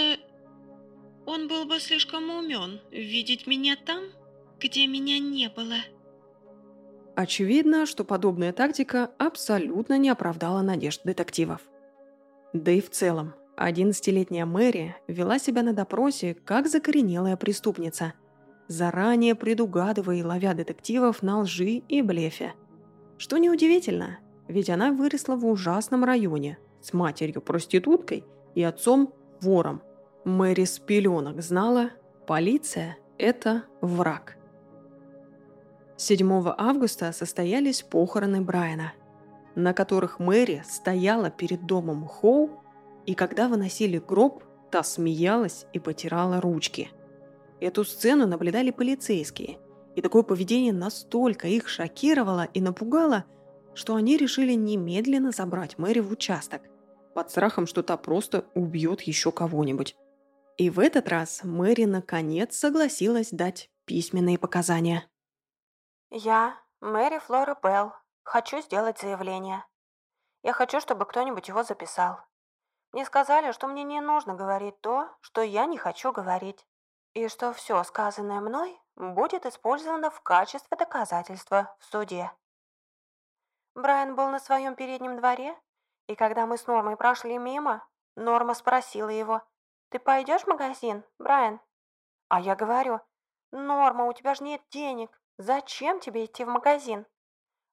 [1.26, 4.04] он был бы слишком умен видеть меня там,
[4.58, 5.76] где меня не было».
[7.16, 11.60] Очевидно, что подобная тактика абсолютно не оправдала надежд детективов.
[12.52, 18.14] Да и в целом, 11-летняя Мэри вела себя на допросе как закоренелая преступница,
[18.68, 22.54] заранее предугадывая и ловя детективов на лжи и блефе.
[23.16, 29.82] Что неудивительно, ведь она выросла в ужасном районе с матерью-проституткой и отцом-вором.
[30.24, 31.90] Мэри с пеленок знала,
[32.26, 34.36] полиция– это враг–
[35.96, 38.92] 7 августа состоялись похороны Брайана,
[39.54, 42.50] на которых Мэри стояла перед домом Хоу,
[43.06, 46.90] и когда выносили гроб, та смеялась и потирала ручки.
[47.60, 49.58] Эту сцену наблюдали полицейские,
[49.94, 53.24] и такое поведение настолько их шокировало и напугало,
[53.74, 56.62] что они решили немедленно забрать Мэри в участок,
[57.14, 59.96] под страхом, что та просто убьет еще кого-нибудь.
[60.56, 65.08] И в этот раз Мэри наконец согласилась дать письменные показания.
[66.10, 69.64] Я, Мэри Флора Белл, хочу сделать заявление.
[70.42, 72.18] Я хочу, чтобы кто-нибудь его записал.
[72.94, 76.64] Мне сказали, что мне не нужно говорить то, что я не хочу говорить,
[77.12, 82.30] и что все сказанное мной будет использовано в качестве доказательства в суде.
[83.74, 85.60] Брайан был на своем переднем дворе,
[86.06, 89.42] и когда мы с Нормой прошли мимо, Норма спросила его,
[89.90, 91.60] «Ты пойдешь в магазин, Брайан?»
[92.28, 93.00] А я говорю,
[93.50, 97.06] «Норма, у тебя же нет денег, Зачем тебе идти в магазин?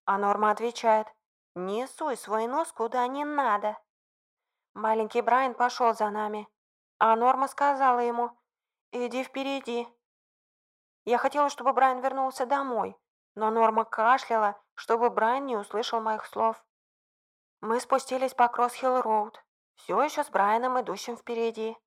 [0.06, 1.08] А Норма отвечает,
[1.54, 3.78] не суй свой нос куда не надо.
[4.74, 6.48] Маленький Брайан пошел за нами,
[6.98, 8.32] а Норма сказала ему,
[8.92, 9.88] иди впереди.
[11.04, 12.98] Я хотела, чтобы Брайан вернулся домой,
[13.36, 16.64] но Норма кашляла, чтобы Брайан не услышал моих слов.
[17.60, 19.36] Мы спустились по Кросс-Хилл-Роуд,
[19.76, 21.78] все еще с Брайаном, идущим впереди.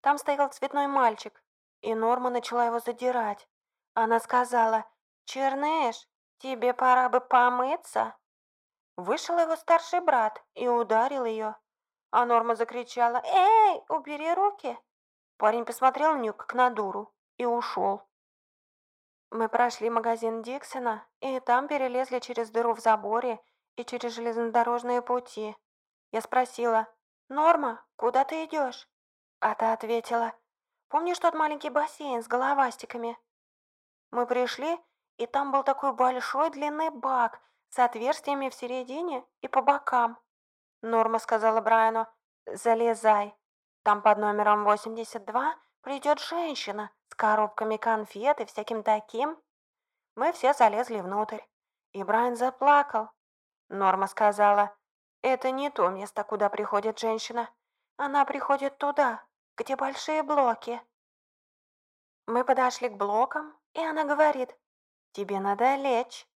[0.00, 1.42] Там стоял цветной мальчик,
[1.82, 3.48] и Норма начала его задирать.
[3.94, 4.86] Она сказала,
[5.24, 8.16] «Черныш, тебе пора бы помыться!»
[8.96, 11.56] Вышел его старший брат и ударил ее.
[12.16, 14.78] А Норма закричала «Эй, убери руки!»
[15.36, 18.02] Парень посмотрел на нее, как на дуру, и ушел.
[19.30, 23.40] Мы прошли магазин Диксона, и там перелезли через дыру в заборе
[23.74, 25.56] и через железнодорожные пути.
[26.12, 26.86] Я спросила,
[27.28, 28.88] «Норма, куда ты идешь?»
[29.40, 30.34] А та ответила,
[30.90, 33.18] «Помнишь тот маленький бассейн с головастиками?»
[34.12, 34.78] Мы пришли
[35.16, 37.40] и там был такой большой длинный бак
[37.70, 40.16] с отверстиями в середине и по бокам.
[40.84, 42.06] Норма сказала Брайану,
[42.44, 43.34] залезай.
[43.84, 49.42] Там под номером 82 придет женщина с коробками конфет и всяким таким.
[50.14, 51.40] Мы все залезли внутрь,
[51.92, 53.08] и Брайан заплакал.
[53.70, 54.76] Норма сказала,
[55.22, 57.48] это не то место, куда приходит женщина.
[57.96, 59.24] Она приходит туда,
[59.56, 60.82] где большие блоки.
[62.26, 64.54] Мы подошли к блокам, и она говорит,
[65.12, 66.28] тебе надо лечь.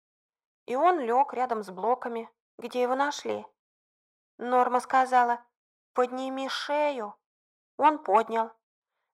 [0.65, 3.47] И он лег рядом с блоками, где его нашли.
[4.39, 5.45] Норма сказала,
[5.95, 7.17] подними шею.
[7.77, 8.53] Он поднял.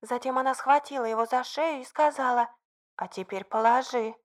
[0.02, 2.54] Затем она схватила его за шею и сказала,
[2.98, 4.16] а теперь положи.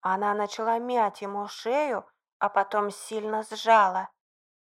[0.00, 4.10] Она начала мять ему шею, а потом сильно сжала.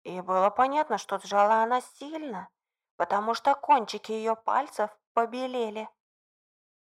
[0.04, 2.50] И было понятно, что сжала она сильно,
[2.96, 5.90] потому что кончики ее пальцев побелели.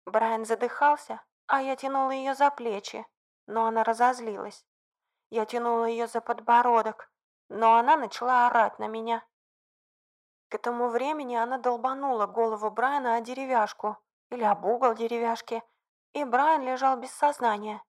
[0.04, 3.06] Брайан задыхался, а я тянула ее за плечи,
[3.46, 4.66] но она разозлилась.
[5.30, 7.10] Я тянула ее за подбородок,
[7.52, 9.24] но она начала орать на меня.
[10.48, 13.98] К этому времени она долбанула голову Брайана о деревяшку
[14.30, 15.62] или об угол деревяшки,
[16.14, 17.82] и Брайан лежал без сознания.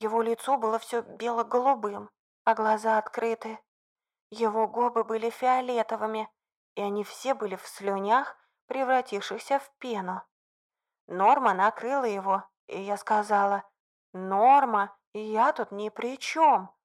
[0.00, 2.10] Его лицо было все бело-голубым,
[2.44, 3.58] а глаза открыты.
[4.30, 6.28] Его губы были фиолетовыми,
[6.74, 8.36] и они все были в слюнях,
[8.66, 10.22] превратившихся в пену.
[11.06, 13.62] Норма накрыла его, и я сказала,
[14.12, 16.75] «Норма, я тут ни при чем.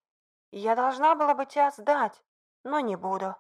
[0.52, 2.22] Я должна была бы тебя сдать,
[2.64, 3.36] но не буду».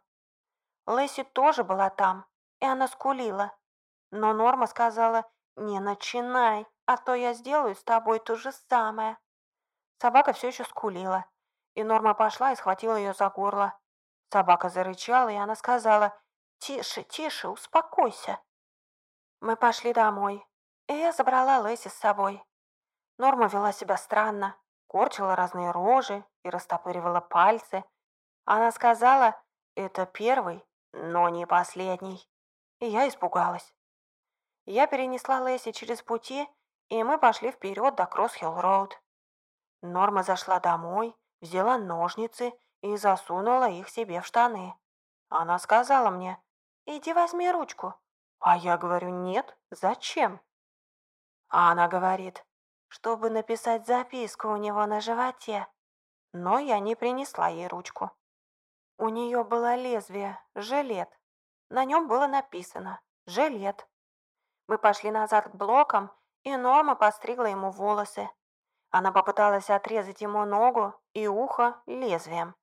[0.86, 2.26] Лэсси тоже была там,
[2.59, 3.55] и она скулила.
[4.12, 9.18] Но Норма сказала, «Не начинай, а то я сделаю с тобой то же самое».
[9.99, 11.26] Собака все еще скулила,
[11.76, 13.78] и Норма пошла и схватила ее за горло.
[14.32, 16.18] Собака зарычала, и она сказала,
[16.59, 18.39] «Тише, тише, успокойся».
[19.41, 20.45] Мы пошли домой,
[20.88, 22.43] и я забрала Лэсси с собой.
[23.18, 24.55] Норма вела себя странно,
[24.92, 27.86] корчила разные рожи и растопыривала пальцы.
[28.44, 29.42] Она сказала,
[29.76, 32.28] это первый но не последний.
[32.80, 33.74] И я испугалась.
[34.66, 36.48] Я перенесла Лэсси через пути,
[36.89, 38.94] и мы пошли вперед до Кросс-Хилл-Роуд.
[39.82, 44.76] Норма зашла домой, взяла ножницы и засунула их себе в штаны.
[45.30, 46.42] Она сказала мне,
[46.86, 47.96] «Иди возьми ручку».
[48.39, 50.42] А я говорю, «Нет, зачем?»
[51.48, 52.46] А она говорит,
[52.92, 55.66] чтобы написать записку у него на животе.
[56.34, 58.12] Но я не принесла ей ручку.
[58.98, 61.10] У нее было лезвие, жилет.
[61.70, 63.88] На нем было написано «Жилет».
[64.68, 66.12] Мы пошли назад к блокам,
[66.44, 68.30] и Норма постригла ему волосы.
[68.89, 72.56] Она попыталась отрезать ему ногу и ухо лезвием.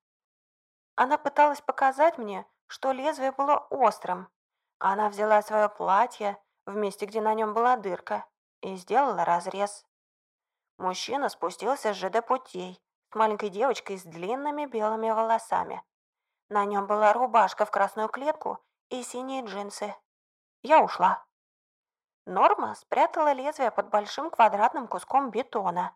[0.95, 4.29] Она пыталась показать мне, что лезвие было острым.
[4.77, 8.27] Она взяла свое платье, в месте, где на нем была дырка,
[8.61, 9.88] и сделала разрез.
[10.79, 15.83] Мужчина спустился с ЖД путей с маленькой девочкой с длинными белыми волосами.
[16.47, 19.93] На нем была рубашка в красную клетку и синие джинсы.
[20.61, 21.25] Я ушла.
[22.25, 25.93] Норма спрятала лезвие под большим квадратным куском бетона.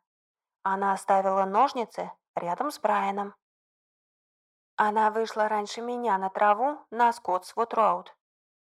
[0.63, 3.35] Она оставила ножницы рядом с Брайаном.
[4.75, 8.07] Она вышла раньше меня на траву на Скоттсвуд-Роуд.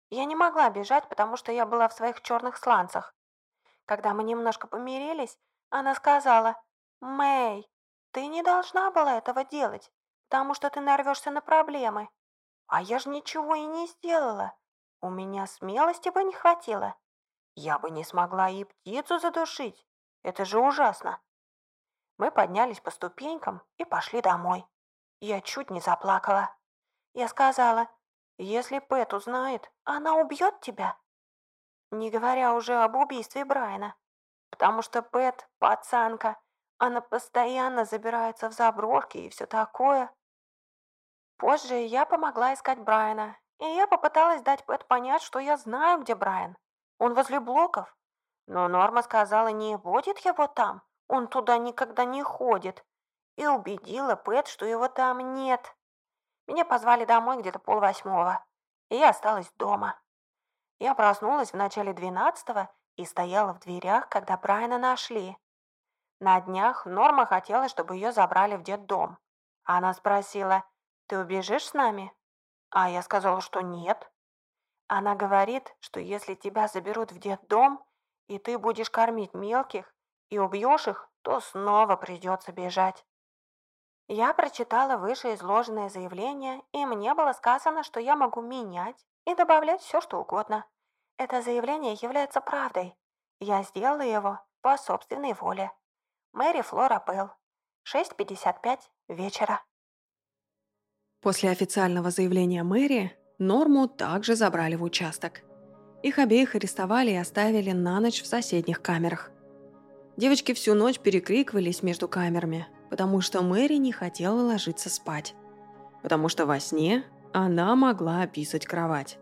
[0.09, 3.15] Я не могла бежать, потому что я была в своих черных сланцах.
[3.85, 5.39] Когда мы немножко помирились,
[5.69, 6.61] она сказала,
[7.01, 7.69] «Мэй,
[8.11, 9.91] ты не должна была этого делать
[10.29, 12.07] потому что ты нарвешься на проблемы.
[12.67, 14.55] А я же ничего и не сделала.
[15.01, 16.95] У меня смелости бы не хватило.
[17.55, 19.85] Я бы не смогла и птицу задушить.
[20.21, 21.19] Это же ужасно.
[22.17, 24.65] Мы поднялись по ступенькам и пошли домой.
[25.19, 26.55] Я чуть не заплакала.
[27.13, 27.87] Я сказала,
[28.37, 30.95] если Пэт узнает, она убьет тебя.
[31.91, 33.95] Не говоря уже об убийстве Брайана.
[34.49, 36.37] Потому что Пэт– пацанка.
[36.77, 40.11] Она постоянно забирается в заброшки и все такое.
[41.37, 46.15] Позже я помогла искать Брайана, и я попыталась дать Пэт понять, что я знаю, где
[46.15, 46.57] Брайан.
[46.97, 47.95] Он возле блоков.
[48.47, 52.85] Но Норма сказала, не будет его там, он туда никогда не ходит.
[53.35, 55.75] И убедила Пэт, что его там нет.
[56.47, 58.43] Меня позвали домой где-то полвосьмого,
[58.89, 59.99] и я осталась дома.
[60.79, 65.37] Я проснулась в начале двенадцатого и стояла в дверях, когда Брайана нашли.
[66.19, 69.17] На днях Норма хотела, чтобы ее забрали в детдом.
[69.63, 70.65] Она спросила,
[71.07, 72.13] ты убежишь с нами?»
[72.71, 74.11] А я сказала, что нет.
[74.87, 77.81] Она говорит, что если тебя заберут в детдом,
[78.27, 79.95] и ты будешь кормить мелких
[80.29, 83.05] и убьешь их, то снова придется бежать.
[84.09, 90.01] Я прочитала вышеизложенное заявление, и мне было сказано, что я могу менять и добавлять все,
[90.01, 90.65] что угодно.
[91.19, 92.95] Это заявление является правдой.
[93.41, 95.69] Я сделала его по собственной воле.
[96.31, 97.31] Мэри Флора Белл.
[97.93, 99.61] 6.55 вечера.
[101.21, 105.41] После официального заявления Мэри Норму также забрали в участок.
[106.03, 109.29] Их обеих арестовали и оставили на ночь в соседних камерах.
[110.15, 115.35] Девочки всю ночь перекрикивались между камерами, потому что Мэри не хотела ложиться спать.
[116.01, 117.03] Потому что во сне
[117.33, 119.19] она могла описать кровать.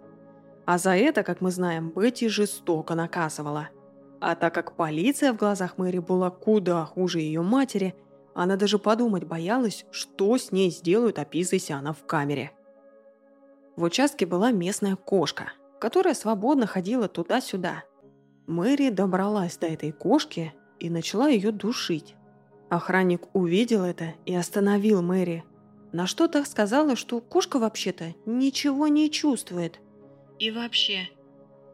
[0.67, 3.69] А за это, как мы знаем, Бетти жестоко наказывала.
[4.19, 7.95] А так как полиция в глазах Мэри была куда хуже ее матери,
[8.35, 12.51] она даже подумать боялась, что с ней сделают, описываясь она в камере.
[13.77, 17.85] В участке была местная кошка, которая свободно ходила туда-сюда.
[18.45, 22.15] Мэри добралась до этой кошки и начала ее душить.
[22.69, 25.45] Охранник увидел это и остановил Мэри.
[25.93, 29.79] На что так сказала, что кошка вообще-то ничего не чувствует.
[30.39, 31.09] И вообще,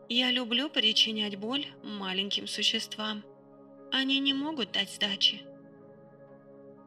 [0.09, 3.23] я люблю причинять боль маленьким существам.
[3.91, 5.41] Они не могут дать сдачи.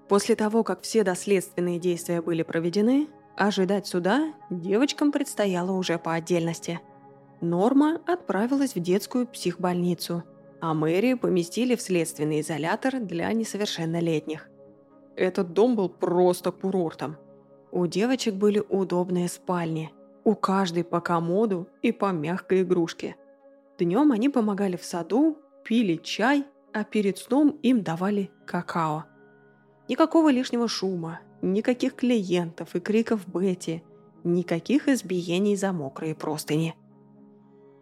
[0.09, 6.81] После того, как все доследственные действия были проведены, ожидать суда девочкам предстояло уже по отдельности.
[7.41, 10.25] Норма отправилась в детскую психбольницу–
[10.61, 14.49] а Мэри поместили в следственный изолятор для несовершеннолетних.
[15.15, 17.17] Этот дом был просто курортом.
[17.73, 19.93] У девочек были удобные спальни,
[20.27, 23.15] у каждой по комоду и по мягкой игрушке.
[23.79, 29.05] Днем они помогали в саду, пили чай, а перед сном им давали какао.
[29.89, 33.85] Никакого лишнего шума, никаких клиентов и криков Бетти,
[34.25, 36.75] никаких избиений за мокрые простыни.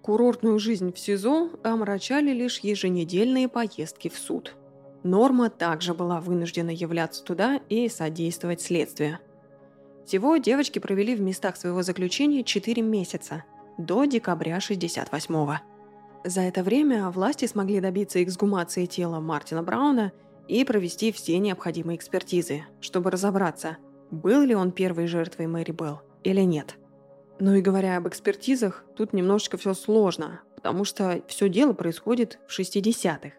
[0.02, 4.54] Курортную жизнь в СИЗО омрачали лишь еженедельные поездки в суд.
[5.02, 9.18] Норма также была вынуждена являться туда и содействовать следствию.
[10.04, 13.44] Всего девочки провели в местах своего заключения 4 месяца,
[13.78, 15.58] до декабря 68-го.
[16.24, 20.12] За это время власти смогли добиться эксгумации тела Мартина Брауна
[20.48, 23.78] и провести все необходимые экспертизы, чтобы разобраться,
[24.10, 26.76] был ли он первой жертвой Мэри Белл или нет–
[27.40, 32.58] ну и говоря об экспертизах, тут немножечко все сложно, потому что все дело происходит в
[32.58, 33.32] 60-х,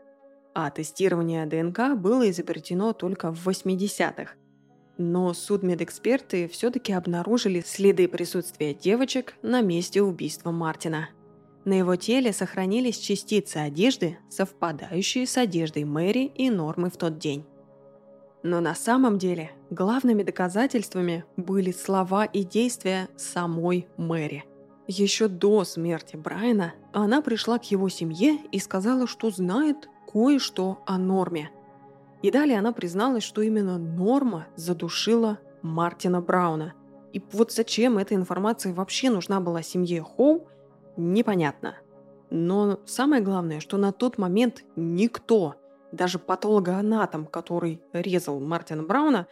[0.53, 4.34] а тестирование ДНК было изобретено только в 80-х.
[4.97, 11.09] Но судмедэксперты все-таки обнаружили следы присутствия девочек на месте убийства Мартина.
[11.65, 17.43] На его теле сохранились частицы одежды, совпадающие с одеждой Мэри и Нормы в тот день.
[18.43, 24.45] Но на самом деле главными доказательствами были слова и действия самой Мэри.
[24.87, 30.99] Еще до смерти Брайана она пришла к его семье и сказала, что знает кое-что о
[30.99, 31.49] Норме.
[32.26, 36.73] И далее она призналась, что именно Норма задушила Мартина Брауна.
[37.13, 40.47] И вот зачем эта информация вообще нужна была семье Хоу,
[40.97, 41.76] непонятно.
[42.32, 45.53] Но самое главное, что на тот момент никто–
[45.91, 49.28] даже патологоанатом, который резал Мартина Брауна,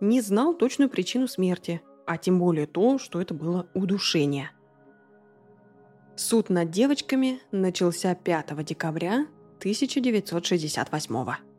[0.00, 4.50] не знал точную причину смерти, а тем более то, что это было удушение.
[6.16, 9.26] Суд над девочками начался 5 декабря
[9.58, 11.49] 1968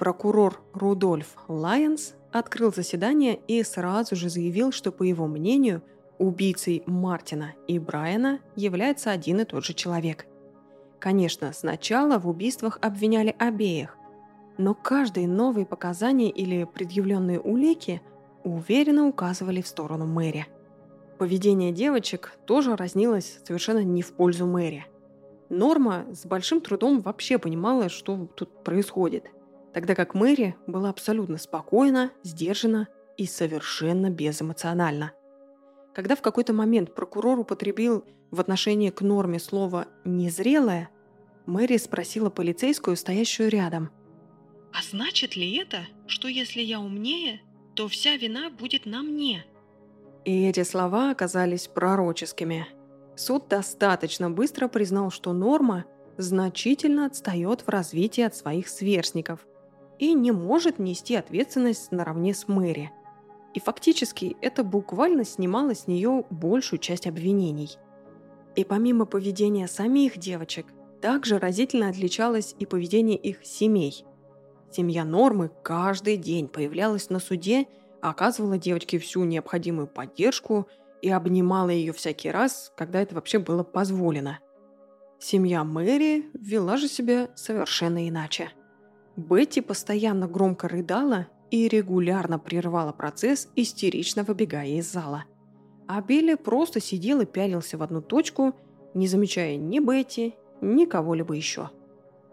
[0.00, 5.82] Прокурор Рудольф Лайенс открыл заседание и сразу же заявил, что, по его мнению,
[6.16, 10.24] убийцей Мартина и Брайана является один и тот же человек.
[11.00, 13.94] Конечно, сначала в убийствах обвиняли обеих,
[14.56, 18.00] но каждые новые показания или предъявленные улики
[18.42, 20.46] уверенно указывали в сторону Мэри.
[21.18, 24.86] Поведение девочек тоже разнилось совершенно не в пользу Мэри.
[25.50, 29.30] Норма с большим трудом вообще понимала, что тут происходит,
[29.72, 35.12] тогда как Мэри была абсолютно спокойна, сдержана и совершенно безэмоциональна.
[35.94, 40.90] Когда в какой-то момент прокурор употребил в отношении к норме слово «незрелое»,
[41.46, 43.90] Мэри спросила полицейскую, стоящую рядом.
[44.72, 47.40] «А значит ли это, что если я умнее,
[47.74, 49.44] то вся вина будет на мне?»
[50.24, 52.68] И эти слова оказались пророческими.
[53.16, 55.86] Суд достаточно быстро признал, что Норма
[56.18, 59.40] значительно отстает в развитии от своих сверстников
[60.00, 62.90] и не может нести ответственность наравне с Мэри.
[63.54, 67.78] И фактически это буквально снимало с нее большую часть обвинений–
[68.56, 70.66] и помимо поведения самих девочек,
[71.00, 74.04] также разительно отличалось и поведение их семей.
[74.70, 77.66] Семья Нормы каждый день появлялась на суде,
[78.02, 80.68] оказывала девочке всю необходимую поддержку
[81.00, 84.40] и обнимала ее всякий раз, когда это вообще было позволено.
[85.18, 88.52] Семья Мэри вела же себя совершенно иначе.
[89.20, 95.24] Бетти постоянно громко рыдала и регулярно прерывала процесс, истерично выбегая из зала–
[95.92, 98.54] а Билли просто сидел и пялился в одну точку,
[98.94, 101.70] не замечая ни Бетти, ни кого-либо еще.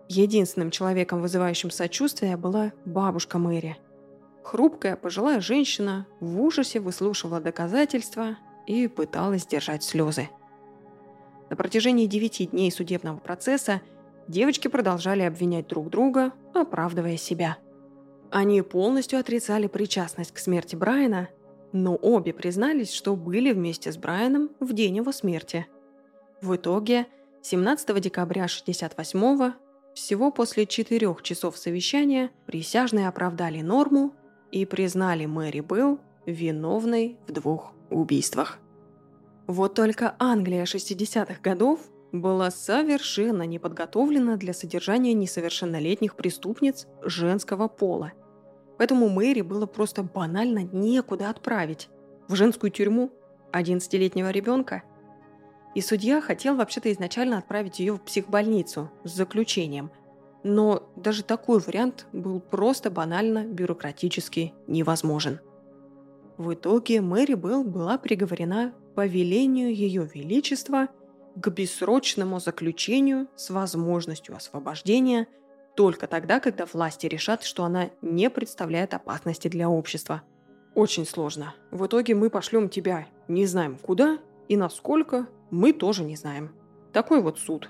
[0.10, 3.76] Единственным человеком, вызывающим сочувствие, была бабушка Мэри.
[4.44, 10.30] Хрупкая пожилая женщина в ужасе выслушивала доказательства и пыталась держать слезы.
[11.50, 13.82] На протяжении девяти дней судебного процесса
[14.28, 17.58] девочки продолжали обвинять друг друга, оправдывая себя.
[18.32, 21.30] Они полностью отрицали причастность к смерти Брайана,
[21.72, 25.68] но обе признались, что были вместе с Брайаном в день его смерти.
[26.42, 27.08] В итоге
[27.42, 29.54] 17 декабря 1968
[29.94, 34.14] всего после четырех часов совещания присяжные оправдали норму
[34.52, 38.60] и признали Мэри Белл виновной в двух убийствах.
[39.48, 41.80] Вот только Англия 60-х годов
[42.12, 48.14] была совершенно не подготовлена для содержания несовершеннолетних преступниц женского пола.
[48.78, 51.90] Поэтому Мэри было просто банально некуда отправить.
[52.28, 53.12] В женскую тюрьму
[53.52, 54.84] 11-летнего ребенка.
[55.76, 59.92] И судья хотел вообще-то изначально отправить ее в психбольницу с заключением.
[60.44, 65.40] Но даже такой вариант был просто банально бюрократически невозможен.
[66.38, 70.88] В итоге Мэри Белл была приговорена по велению Ее Величества
[71.40, 75.28] к бессрочному заключению с возможностью освобождения
[75.76, 80.24] только тогда, когда власти решат, что она не представляет опасности для общества.
[80.74, 81.54] Очень сложно.
[81.72, 84.18] В итоге мы пошлем тебя не знаем куда
[84.48, 86.56] и насколько, мы тоже не знаем.
[86.94, 87.70] Такой вот суд.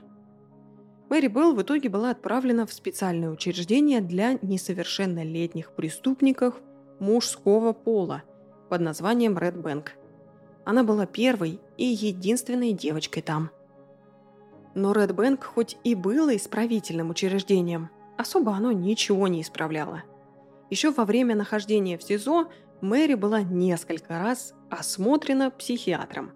[1.09, 6.55] Мэри Белл в итоге была отправлена в специальное учреждение для несовершеннолетних преступников
[6.99, 8.23] мужского пола
[8.69, 9.89] под названием Red Bank–
[10.67, 13.51] она была первой и единственной девочкой там.
[14.77, 20.03] Но Bank хоть и было исправительным учреждением, особо оно ничего не исправляло.
[20.69, 22.47] Еще во время нахождения в СИЗО
[22.81, 26.31] Мэри была несколько раз осмотрена психиатром,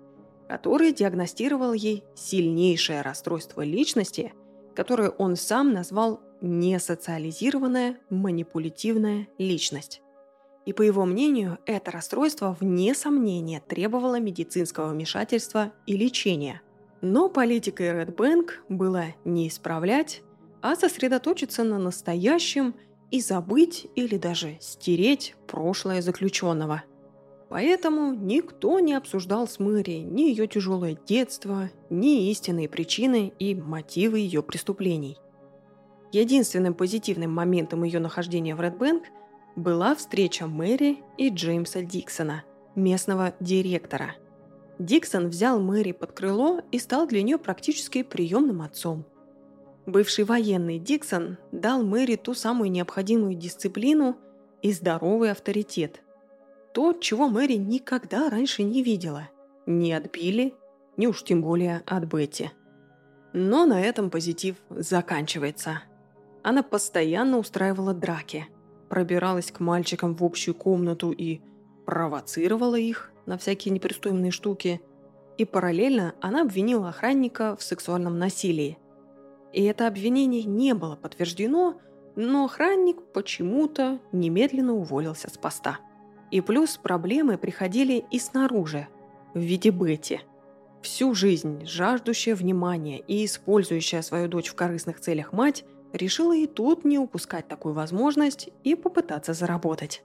[0.50, 4.34] который диагностировал ей сильнейшее расстройство личности,
[4.76, 10.02] которое он сам назвал несоциализированная манипулятивная личность.
[10.66, 16.64] И по его мнению, это расстройство вне сомнения требовало медицинского вмешательства и лечения.
[17.02, 20.22] Но политикой Red Bank было не исправлять,
[20.62, 22.76] а сосредоточиться на настоящем
[23.10, 26.84] и забыть или даже стереть прошлое заключенного.
[27.50, 34.20] Поэтому никто не обсуждал с Мэри ни ее тяжелое детство, ни истинные причины и мотивы
[34.20, 35.18] ее преступлений.
[36.14, 39.04] Единственным позитивным моментом ее нахождения в Red Bank–
[39.56, 42.44] была встреча Мэри и Джеймса Диксона,
[42.76, 44.16] местного директора.
[44.82, 49.06] Диксон взял Мэри под крыло и стал для нее практически приемным отцом.
[49.86, 54.18] Бывший военный Диксон дал Мэри ту самую необходимую дисциплину
[54.62, 56.02] и здоровый авторитет.
[56.74, 59.30] То, чего Мэри никогда раньше не видела.
[59.66, 60.54] Ни от Билли,
[60.98, 62.52] ни уж тем более от Бетти.
[63.34, 65.84] Но на этом позитив заканчивается.
[66.44, 68.48] Она постоянно устраивала драки–
[68.92, 71.40] пробиралась к мальчикам в общую комнату и
[71.86, 74.82] провоцировала их на всякие непристойные штуки.
[75.38, 78.78] И параллельно она обвинила охранника в сексуальном насилии.
[79.54, 81.80] И это обвинение не было подтверждено,
[82.16, 85.80] но охранник почему-то немедленно уволился с поста.
[86.30, 88.88] И плюс проблемы приходили и снаружи,
[89.34, 90.22] в виде Бетти.
[90.82, 96.86] Всю жизнь жаждущая внимания и использующая свою дочь в корыстных целях мать– решила и тут
[96.86, 100.04] не упускать такую возможность и попытаться заработать.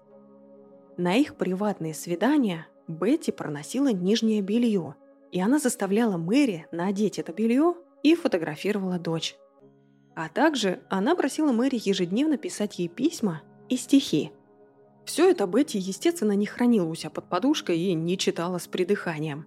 [0.96, 4.94] На их приватные свидания Бетти проносила нижнее белье,
[5.32, 9.36] и она заставляла Мэри надеть это белье и фотографировала дочь.
[10.14, 14.32] А также она просила Мэри ежедневно писать ей письма и стихи.
[15.04, 19.46] Все это Бетти, естественно, не хранила у себя под подушкой и не читала с придыханием,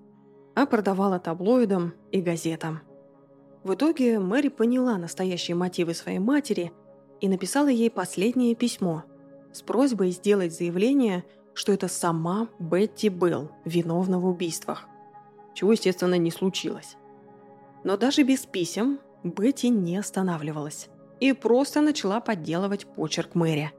[0.56, 2.82] а продавала таблоидам и газетам–
[3.64, 6.72] в итоге Мэри поняла настоящие мотивы своей матери
[7.20, 9.04] и написала ей последнее письмо
[9.52, 11.26] с просьбой сделать заявление,
[11.60, 14.88] что это сама Бетти Белл виновна в убийствах,
[15.54, 16.96] чего, естественно, не случилось.
[17.84, 20.88] Но даже без писем Бетти не останавливалась
[21.20, 23.74] и просто начала подделывать почерк Мэри.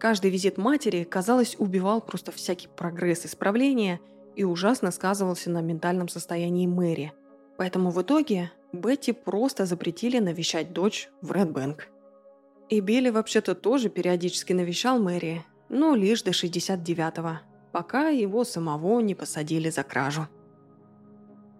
[0.00, 4.00] Каждый визит матери, казалось, убивал просто всякий прогресс исправления
[4.34, 7.12] и ужасно сказывался на ментальном состоянии Мэри.
[7.56, 11.86] Поэтому в итоге Бетти просто запретили навещать дочь в Редбэнк.
[12.68, 15.44] И Билли вообще-то тоже периодически навещал Мэри,
[15.74, 17.40] но лишь до 69-го,
[17.72, 20.28] пока его самого не посадили за кражу.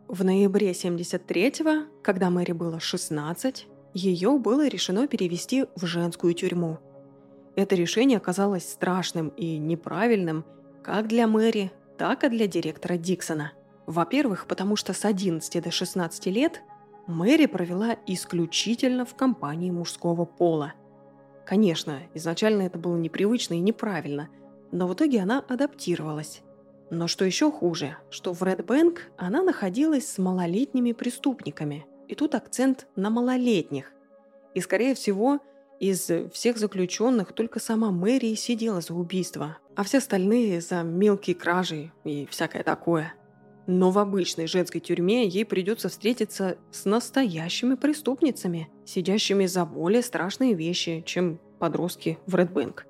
[0.09, 6.79] В ноябре 73-го, когда Мэри было 16, ее было решено перевести в женскую тюрьму.
[7.57, 10.45] Это решение оказалось страшным и неправильным
[10.83, 13.53] как для Мэри, так и для директора Диксона.
[13.87, 16.62] Во-первых, потому что с 11 до 16 лет–
[17.07, 20.73] Мэри провела исключительно в компании мужского пола.
[21.45, 24.28] Конечно, изначально это было непривычно и неправильно,
[24.72, 26.42] но в итоге она адаптировалась.
[26.90, 31.86] Но что еще хуже, что в Ред Бэнк она находилась с малолетними преступниками.
[32.09, 33.92] И тут акцент на малолетних.
[34.55, 35.40] И, скорее всего,
[35.80, 41.92] из всех заключенных только сама Мэри сидела за убийство, а все остальные за мелкие кражи
[42.05, 43.14] и всякое такое.
[43.67, 50.55] Но в обычной женской тюрьме ей придется встретиться с настоящими преступницами, сидящими за более страшные
[50.55, 52.87] вещи, чем подростки в Редбэнк.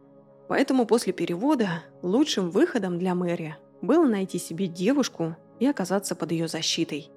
[0.49, 6.49] Поэтому после перевода лучшим выходом для Мэри было найти себе девушку и оказаться под ее
[6.49, 7.11] защитой.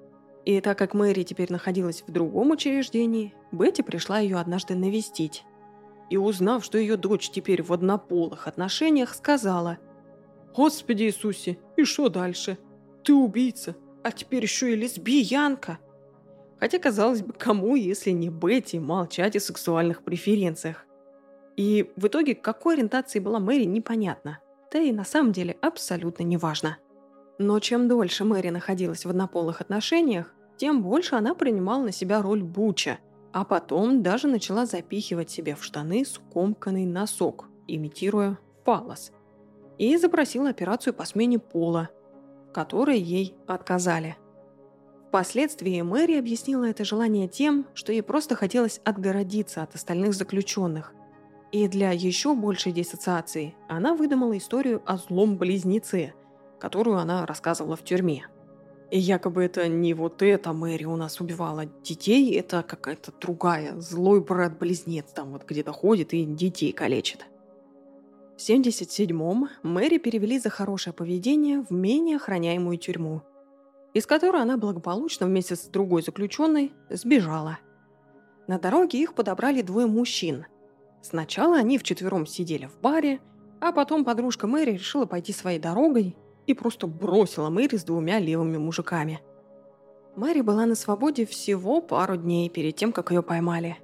[0.44, 5.44] И так как Мэри теперь находилась в другом учреждении, Бетти пришла ее однажды навестить.
[6.10, 9.78] И узнав, что ее дочь теперь в однополых отношениях, сказала
[10.54, 12.56] «Господи Иисусе, и что дальше?
[13.04, 15.78] Ты убийца, а теперь еще и лесбиянка!»
[16.58, 20.86] Хотя, казалось бы, кому, если не Бетти, молчать о сексуальных преференциях.
[21.56, 24.38] И в итоге, какой ориентации была Мэри, непонятно.
[24.72, 26.78] Да и на самом деле абсолютно неважно.
[27.38, 32.42] Но чем дольше Мэри находилась в однополых отношениях, тем больше она принимала на себя роль
[32.42, 32.98] Буча,
[33.32, 39.12] а потом даже начала запихивать себе в штаны скомканный носок, имитируя фалос.
[39.78, 41.90] И запросила операцию по смене пола,
[42.52, 44.16] которой ей отказали.
[45.08, 50.92] Впоследствии Мэри объяснила это желание тем, что ей просто хотелось отгородиться от остальных заключенных,
[51.50, 56.12] и для еще большей диссоциации она выдумала историю о злом близнеце,
[56.60, 58.26] которую она рассказывала в тюрьме.
[58.90, 64.20] И якобы это не вот эта Мэри у нас убивала детей, это какая-то другая, злой
[64.22, 67.26] брат-близнец там вот где-то ходит и детей калечит.
[68.38, 73.20] В 77-м Мэри перевели за хорошее поведение в менее охраняемую тюрьму,
[73.92, 77.58] из которой она благополучно вместе с другой заключенной сбежала.
[78.46, 80.46] На дороге их подобрали двое мужчин–
[81.02, 83.20] Сначала они вчетвером сидели в баре,
[83.60, 86.16] а потом подружка Мэри решила пойти своей дорогой
[86.46, 89.20] и просто бросила Мэри с двумя левыми мужиками.
[90.16, 93.78] Мэри была на свободе всего пару дней перед тем, как ее поймали.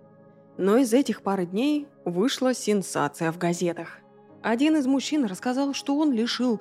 [0.56, 4.00] Но из этих пары дней вышла сенсация в газетах.
[4.44, 6.60] Один из мужчин рассказал, что он лишил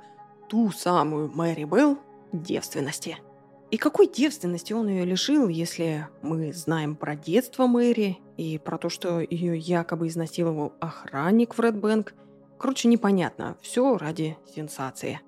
[0.49, 1.99] ту самую Мэри Белл
[2.31, 3.19] девственности–
[3.73, 8.87] и какой девственности он ее лишил, если мы знаем про детство Мэри и про то,
[8.87, 12.13] что ее якобы изнасиловал охранник в Редбэнк?
[12.59, 13.57] Короче, непонятно.
[13.63, 15.21] Все ради сенсации.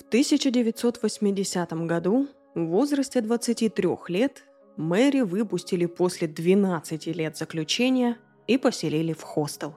[0.00, 4.42] В 1980 году в возрасте 23 лет
[4.76, 8.18] Мэри выпустили после 12 лет заключения
[8.48, 9.76] и поселили в хостел.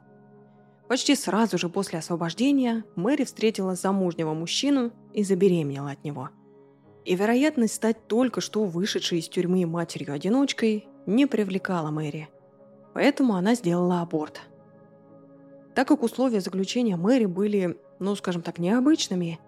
[0.89, 6.29] Почти сразу же после освобождения Мэри встретила замужнего мужчину и забеременела от него–
[7.09, 12.29] и вероятность стать только что вышедшей из тюрьмы матерью-одиночкой не привлекала Мэри.
[12.93, 14.41] Поэтому она сделала аборт.
[15.73, 19.39] Так как условия заключения Мэри были, ну, скажем так, необычными,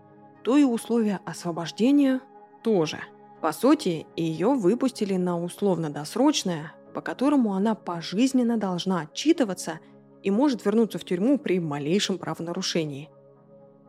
[0.43, 2.21] то и условия освобождения
[2.63, 2.99] тоже.
[3.41, 9.79] По сути, ее выпустили на условно-досрочное, по которому она пожизненно должна отчитываться
[10.23, 13.09] и может вернуться в тюрьму при малейшем правонарушении.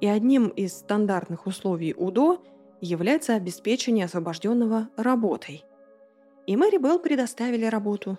[0.01, 2.43] И одним из стандартных условий УДО–
[2.83, 5.65] является обеспечение освобожденного работой.
[6.47, 8.19] И Мэри Белл предоставили работу.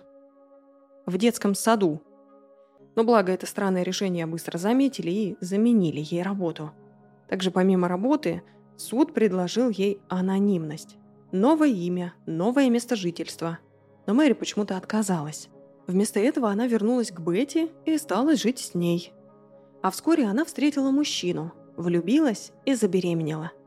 [1.04, 2.02] В детском саду.
[2.96, 6.72] Но благо это странное решение быстро заметили и заменили ей работу.
[7.28, 8.42] Также помимо работы,
[8.76, 10.96] суд предложил ей анонимность.
[11.30, 13.58] Новое имя, новое место жительства.
[14.06, 15.50] Но Мэри почему-то отказалась.
[15.86, 19.12] Вместо этого она вернулась к Бетти и стала жить с ней.
[19.82, 23.52] А вскоре она встретила мужчину, влюбилась и забеременела–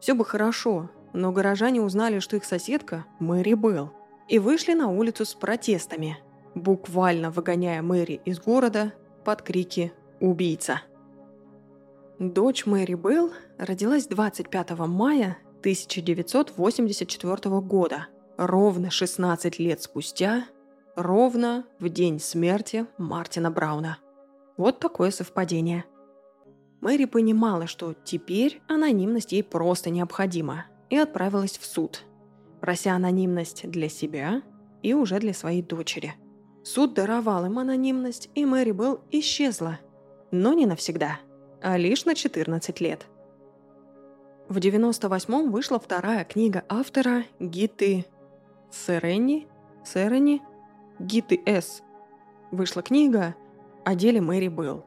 [0.00, 3.92] все бы хорошо, но горожане узнали, что их соседка– Мэри Белл,
[4.28, 6.16] и вышли на улицу с протестами,
[6.54, 8.94] буквально выгоняя Мэри из города
[9.24, 10.80] под крики «Убийца!».
[12.18, 18.06] Дочь Мэри Белл родилась 25 мая 1984 года,
[18.38, 20.46] ровно 16 лет спустя,
[21.02, 23.98] ровно в день смерти Мартина Брауна.
[24.56, 25.84] Вот такое совпадение–
[26.80, 32.04] Мэри понимала, что теперь анонимность ей просто необходима, и отправилась в суд,
[32.60, 34.42] прося анонимность для себя
[34.82, 36.14] и уже для своей дочери.
[36.64, 39.78] Суд даровал им анонимность, и Мэри Белл исчезла.
[40.30, 41.20] Но не навсегда,
[41.60, 43.06] а лишь на 14 лет.
[44.48, 48.06] В 98-м вышла вторая книга автора Гиты
[48.70, 49.48] Серени,
[49.84, 50.42] Серени,
[51.00, 51.82] Гиты С.
[52.50, 53.34] Вышла книга
[53.86, 54.84] о деле Мэри Белл.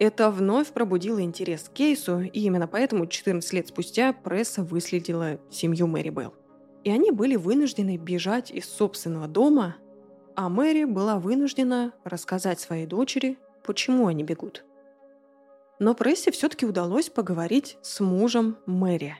[0.00, 5.86] Это вновь пробудило интерес к кейсу, и именно поэтому 14 лет спустя пресса выследила семью
[5.86, 6.34] Мэри Белл.
[6.82, 9.76] И они были вынуждены бежать из собственного дома,
[10.34, 14.64] а Мэри была вынуждена рассказать своей дочери, почему они бегут.
[15.78, 19.16] Но прессе все-таки удалось поговорить с мужем Мэри.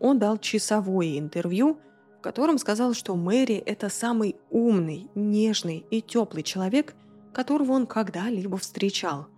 [0.00, 1.78] Он дал часовое интервью,
[2.18, 6.94] в котором сказал, что Мэри– это самый умный, нежный и теплый человек,
[7.32, 9.28] которого он когда-либо встречал.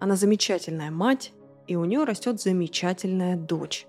[0.00, 1.32] Она замечательная мать,
[1.68, 3.86] и у нее растет замечательная дочь.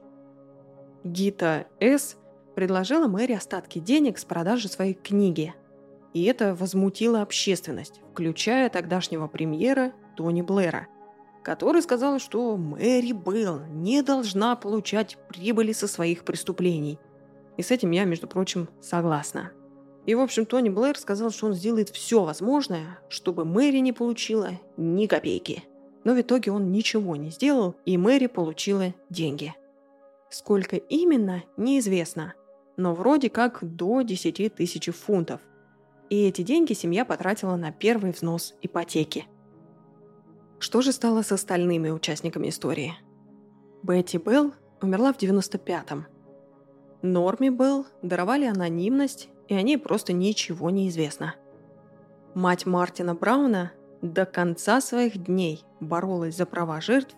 [1.03, 2.15] Гита С.
[2.55, 5.55] предложила Мэри остатки денег с продажи своей книги.
[6.13, 10.88] И это возмутило общественность, включая тогдашнего премьера Тони Блэра,
[11.43, 16.99] который сказал, что Мэри Белл не должна получать прибыли со своих преступлений.
[17.58, 19.51] И с этим я, между прочим, согласна.
[20.05, 24.51] И, в общем, Тони Блэр сказал, что он сделает все возможное, чтобы Мэри не получила
[24.78, 25.64] ни копейки.
[26.03, 29.53] Но в итоге он ничего не сделал, и Мэри получила деньги–
[30.30, 32.34] Сколько именно, неизвестно,
[32.76, 35.39] но вроде как до 10 тысяч фунтов.
[36.10, 39.26] И эти деньги семья потратила на первый взнос ипотеки.
[40.60, 42.95] Что же стало с остальными участниками истории?
[43.84, 46.08] Бетти Белл умерла в 95-м.
[47.02, 51.36] Норме Белл даровали анонимность, и о ней просто ничего не известно.
[52.34, 53.72] Мать Мартина Брауна
[54.02, 57.16] до конца своих дней боролась за права жертв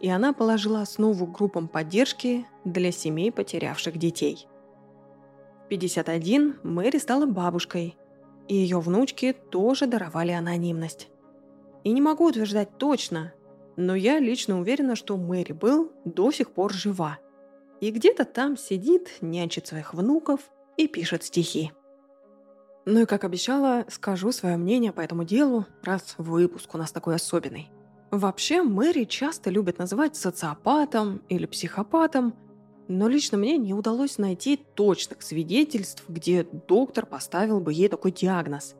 [0.00, 4.46] и она положила основу группам поддержки для семей, потерявших детей.
[5.64, 7.96] В 51 Мэри стала бабушкой,
[8.46, 11.08] и ее внучки тоже даровали анонимность.
[11.84, 13.32] И не могу утверждать точно,
[13.76, 17.18] но я лично уверена, что Мэри был до сих пор жива.
[17.80, 20.40] И где-то там сидит, нянчит своих внуков
[20.76, 21.72] и пишет стихи.
[22.84, 27.16] Ну и как обещала, скажу свое мнение по этому делу, раз выпуск у нас такой
[27.16, 27.70] особенный.
[28.10, 32.34] Вообще, Мэри часто любят называть социопатом или психопатом,
[32.88, 38.74] но лично мне не удалось найти точных свидетельств, где доктор поставил бы ей такой диагноз.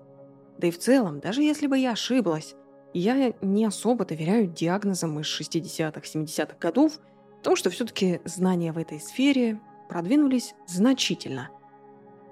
[0.56, 2.54] Да и в целом, даже если бы я ошиблась,
[2.94, 6.98] я не особо доверяю диагнозам из 60-х, 70-х годов,
[7.38, 11.50] потому что все-таки знания в этой сфере продвинулись значительно.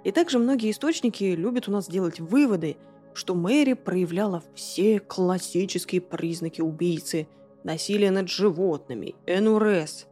[0.04, 2.76] И также многие источники любят у нас делать выводы–
[3.16, 7.28] что Мэри проявляла все классические признаки убийцы,
[7.64, 10.06] насилие над животными, НРС.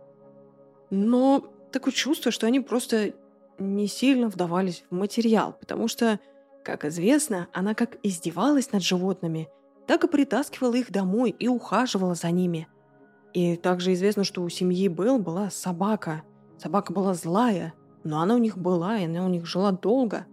[0.88, 3.12] Но такое чувство, что они просто
[3.58, 6.18] не сильно вдавались в материал, потому что,
[6.64, 9.48] как известно, она как издевалась над животными,
[9.86, 12.68] так и притаскивала их домой и ухаживала за ними.
[13.34, 16.22] И также известно, что у семьи Белл была собака.
[16.56, 17.74] Собака была злая,
[18.04, 20.24] но она у них была, и она у них жила долго.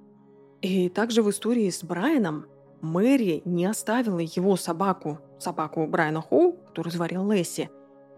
[0.61, 2.45] И также в истории с Брайаном
[2.81, 7.69] Мэри не оставила его собаку, собаку Брайана Хоу, которую звали Лесси.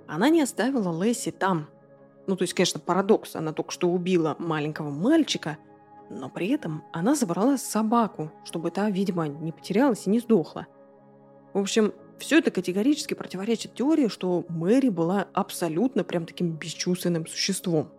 [0.05, 1.67] Она не оставила Лесси там.
[2.27, 3.38] Ну, то есть, конечно, парадокс.
[3.38, 5.57] Она только что убила маленького мальчика,
[6.09, 10.67] но при этом она забрала собаку, чтобы та, видимо, не потерялась и не сдохла.
[11.53, 17.91] В общем, все это категорически противоречит теории, что Мэри была абсолютно прям таким бесчувственным существом.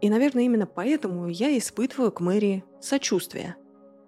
[0.00, 3.56] И, наверное, именно поэтому я испытываю к Мэри сочувствие.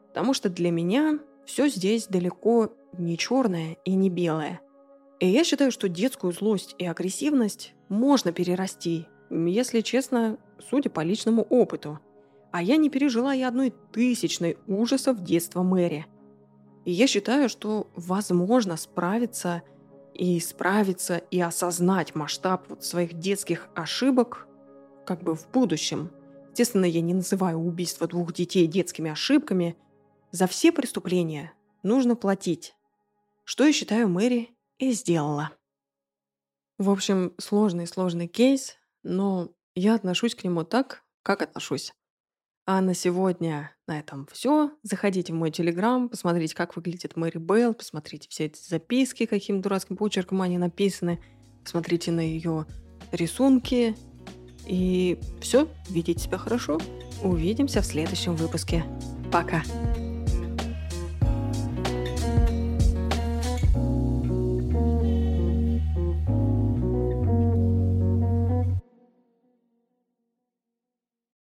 [0.09, 4.61] Потому что для меня все здесь далеко не черное и не белое.
[5.20, 11.43] И я считаю, что детскую злость и агрессивность можно перерасти, если честно, судя по личному
[11.43, 12.01] опыту.
[12.51, 16.07] А я не пережила и одной тысячной ужасов детства Мэри.
[16.85, 19.62] И я считаю, что возможно справиться
[20.14, 24.47] и справиться и осознать масштаб вот своих детских ошибок
[25.07, 26.11] как бы в будущем.
[26.51, 29.76] Естественно, я не называю убийство двух детей детскими ошибками–
[30.33, 31.53] за все преступления
[31.83, 32.74] нужно платить.
[33.45, 35.51] Что я считаю, Мэри и сделала.
[36.78, 41.93] В общем, сложный-сложный кейс, но я отношусь к нему так, как отношусь.
[42.65, 44.71] А на сегодня на этом все.
[44.83, 49.97] Заходите в мой телеграм, посмотрите, как выглядит Мэри Белл, посмотрите все эти записки, каким дурацким
[49.97, 51.21] почерком они написаны,
[51.65, 52.67] посмотрите на ее
[53.11, 53.97] рисунки.
[54.67, 56.81] И все, видите себя хорошо.
[57.23, 58.85] Увидимся в следующем выпуске.
[59.33, 59.63] Пока.